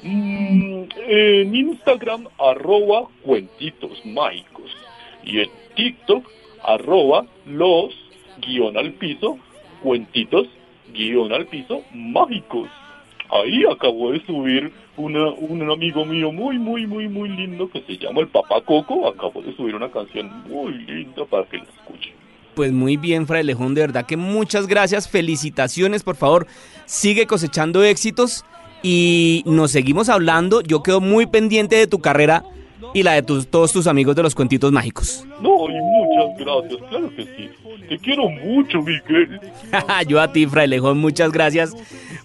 Mm, 0.03 0.85
en 1.07 1.55
Instagram, 1.55 2.26
arroba 2.38 3.09
cuentitos 3.22 4.05
mágicos. 4.07 4.70
Y 5.24 5.40
en 5.40 5.50
TikTok, 5.76 6.26
arroba 6.62 7.26
los 7.44 7.94
guion 8.38 8.79
al 8.79 8.92
piso, 8.92 9.38
cuentitos 9.83 10.48
guion 10.94 11.33
al 11.33 11.46
piso 11.46 11.83
mágicos. 11.92 12.68
Ahí 13.29 13.64
acabo 13.70 14.11
de 14.12 14.24
subir 14.24 14.72
una, 14.96 15.29
un 15.29 15.70
amigo 15.70 16.05
mío 16.05 16.33
muy, 16.33 16.59
muy, 16.59 16.87
muy, 16.87 17.09
muy 17.09 17.29
lindo 17.29 17.70
que 17.70 17.81
se 17.83 17.96
llama 17.96 18.22
el 18.22 18.29
Papá 18.29 18.61
Coco. 18.62 19.07
Acabo 19.07 19.42
de 19.42 19.55
subir 19.55 19.74
una 19.74 19.90
canción 19.90 20.48
muy 20.48 20.72
linda 20.72 21.24
para 21.26 21.44
que 21.44 21.59
la 21.59 21.64
escuchen. 21.64 22.29
Pues 22.54 22.72
muy 22.72 22.96
bien, 22.96 23.26
Frailejón, 23.26 23.74
de 23.74 23.82
verdad 23.82 24.06
que 24.06 24.16
muchas 24.16 24.66
gracias, 24.66 25.08
felicitaciones, 25.08 26.02
por 26.02 26.16
favor, 26.16 26.46
sigue 26.84 27.26
cosechando 27.26 27.84
éxitos 27.84 28.44
y 28.82 29.42
nos 29.46 29.70
seguimos 29.70 30.08
hablando. 30.08 30.60
Yo 30.60 30.82
quedo 30.82 31.00
muy 31.00 31.26
pendiente 31.26 31.76
de 31.76 31.86
tu 31.86 32.00
carrera 32.00 32.44
y 32.94 33.02
la 33.02 33.12
de 33.12 33.22
tus, 33.22 33.46
todos 33.48 33.72
tus 33.72 33.86
amigos 33.86 34.16
de 34.16 34.22
los 34.22 34.34
cuentitos 34.34 34.72
mágicos. 34.72 35.24
No, 35.40 35.68
y 35.68 35.74
muchas 35.74 36.38
gracias, 36.38 36.88
claro 36.88 37.14
que 37.14 37.22
sí. 37.22 37.50
Te 37.88 37.98
quiero 37.98 38.28
mucho, 38.28 38.78
Miguel. 38.82 39.40
Yo 40.08 40.20
a 40.20 40.32
ti, 40.32 40.46
Frailejón, 40.46 40.98
muchas 40.98 41.32
gracias. 41.32 41.74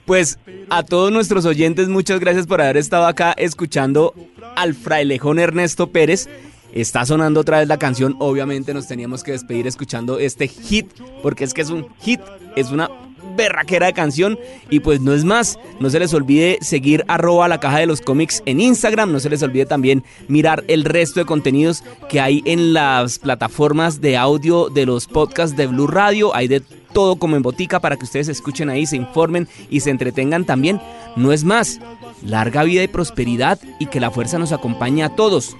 Pues 0.06 0.40
a 0.70 0.84
todos 0.84 1.12
nuestros 1.12 1.46
oyentes, 1.46 1.88
muchas 1.88 2.20
gracias 2.20 2.46
por 2.46 2.62
haber 2.62 2.78
estado 2.78 3.08
acá 3.08 3.34
escuchando 3.38 4.14
al 4.56 4.74
Frailejón 4.74 5.40
Ernesto 5.40 5.88
Pérez. 5.88 6.30
Está 6.74 7.06
sonando 7.06 7.40
otra 7.40 7.60
vez 7.60 7.68
la 7.68 7.78
canción, 7.78 8.16
obviamente 8.20 8.74
nos 8.74 8.88
teníamos 8.88 9.24
que 9.24 9.32
despedir 9.32 9.68
escuchando 9.68 10.20
este 10.20 10.48
hit, 10.48 10.88
porque 11.22 11.44
es 11.44 11.54
que 11.54 11.62
es 11.62 11.70
un 11.70 11.88
hit, 12.02 12.20
es 12.56 12.72
una 12.72 12.90
berraquera 13.36 13.88
de 13.88 13.94
canción 13.94 14.38
y 14.70 14.80
pues 14.80 15.02
no 15.02 15.14
es 15.14 15.24
más, 15.24 15.58
no 15.80 15.90
se 15.90 16.00
les 16.00 16.14
olvide 16.14 16.58
seguir 16.62 17.04
arroba 17.08 17.48
la 17.48 17.60
caja 17.60 17.80
de 17.80 17.86
los 17.86 18.02
cómics 18.02 18.44
en 18.46 18.60
Instagram, 18.60 19.12
no 19.12 19.20
se 19.20 19.30
les 19.30 19.44
olvide 19.44 19.66
también 19.66 20.04
mirar 20.28 20.64
el 20.68 20.86
resto 20.86 21.20
de 21.20 21.26
contenidos 21.26 21.84
que 22.10 22.22
hay 22.22 22.42
en 22.46 22.74
las 22.74 23.20
plataformas 23.20 24.02
de 24.02 24.18
audio 24.18 24.70
de 24.70 24.86
los 24.86 25.08
podcasts 25.08 25.56
de 25.56 25.68
Blue 25.68 25.88
Radio, 25.88 26.36
hay 26.36 26.48
de 26.48 26.62
todo 26.96 27.18
como 27.18 27.36
en 27.36 27.42
botica 27.42 27.82
para 27.82 27.98
que 27.98 28.06
ustedes 28.06 28.30
escuchen 28.30 28.70
ahí, 28.70 28.86
se 28.86 28.96
informen 28.96 29.50
y 29.70 29.82
se 29.82 29.90
entretengan 29.90 30.46
también. 30.46 30.80
No 31.18 31.34
es 31.34 31.44
más, 31.44 31.82
larga 32.24 32.64
vida 32.64 32.84
y 32.84 32.88
prosperidad 32.88 33.60
y 33.80 33.88
que 33.88 34.00
la 34.00 34.12
fuerza 34.12 34.40
nos 34.40 34.54
acompañe 34.54 35.04
a 35.04 35.10
todos. 35.10 35.58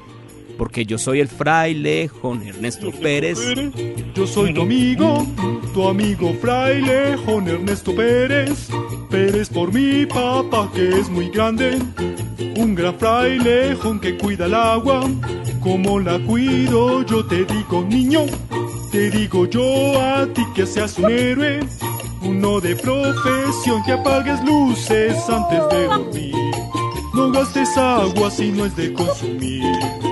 Porque 0.58 0.86
yo 0.86 0.98
soy 0.98 1.20
el 1.20 1.28
fraile 1.28 2.08
Juan 2.08 2.42
Ernesto 2.44 2.92
Pérez. 2.92 3.40
Yo 4.14 4.26
soy 4.26 4.54
tu 4.54 4.62
amigo, 4.62 5.26
tu 5.74 5.88
amigo 5.88 6.34
fraile, 6.42 7.18
Juan 7.18 7.48
Ernesto 7.48 7.94
Pérez. 7.96 8.70
Pérez 9.10 9.50
por 9.50 9.74
mi 9.74 10.06
papá 10.06 10.70
que 10.74 10.90
es 11.00 11.10
muy 11.10 11.30
grande, 11.30 11.78
un 12.58 12.76
gran 12.76 12.96
frailejón 12.96 14.00
que 14.00 14.18
cuida 14.18 14.46
el 14.46 14.54
agua. 14.54 15.02
Como 15.62 16.00
la 16.00 16.20
cuido, 16.20 17.04
yo 17.06 17.26
te 17.26 17.44
digo 17.44 17.84
niño, 17.84 18.26
te 18.92 19.10
digo 19.10 19.46
yo 19.48 20.00
a 20.00 20.28
ti 20.28 20.44
que 20.56 20.66
seas 20.66 20.98
un 21.00 21.10
héroe, 21.10 21.60
uno 22.22 22.62
de 22.62 22.76
profesión 22.76 23.84
que 23.84 23.94
apagues 23.94 24.44
luces 24.44 25.18
antes 25.28 25.62
de 25.72 25.84
dormir. 25.86 26.36
No 27.14 27.32
gastes 27.32 27.76
agua 27.78 28.30
si 28.30 28.52
no 28.52 28.66
es 28.66 28.76
de 28.76 28.94
consumir. 28.94 30.05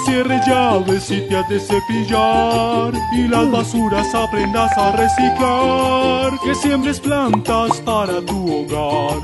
Que 0.00 0.12
cierres 0.12 0.46
llaves 0.46 1.04
si 1.04 1.20
te 1.28 1.36
has 1.36 1.48
de 1.48 1.60
cepillar. 1.60 2.92
Y 3.12 3.28
las 3.28 3.50
basuras 3.50 4.14
aprendas 4.14 4.76
a 4.78 4.92
reciclar. 4.92 6.38
Que 6.42 6.54
siembres 6.54 7.00
plantas 7.00 7.80
para 7.80 8.20
tu 8.22 8.62
hogar. 8.62 9.18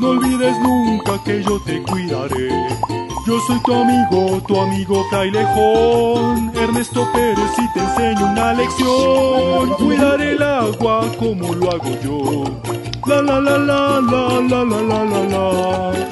No 0.00 0.10
olvides 0.10 0.58
nunca 0.60 1.22
que 1.24 1.42
yo 1.42 1.60
te 1.60 1.82
cuidaré. 1.82 2.48
Yo 3.26 3.38
soy 3.46 3.60
tu 3.62 3.74
amigo, 3.74 4.42
tu 4.48 4.58
amigo 4.58 5.04
frailejón, 5.10 6.50
Ernesto 6.56 7.06
Pérez 7.12 7.52
y 7.56 7.72
te 7.72 7.80
enseño 7.80 8.26
una 8.26 8.52
lección. 8.52 9.70
Cuidar 9.78 10.20
el 10.20 10.42
agua 10.42 11.12
como 11.18 11.54
lo 11.54 11.70
hago 11.70 12.00
yo. 12.02 12.44
La 13.06 13.22
la 13.22 13.40
la 13.40 13.58
la 13.58 14.00
la 14.00 14.40
la 14.40 14.64
la 14.64 14.82
la 14.82 15.04
la 15.04 15.22
la 15.24 16.11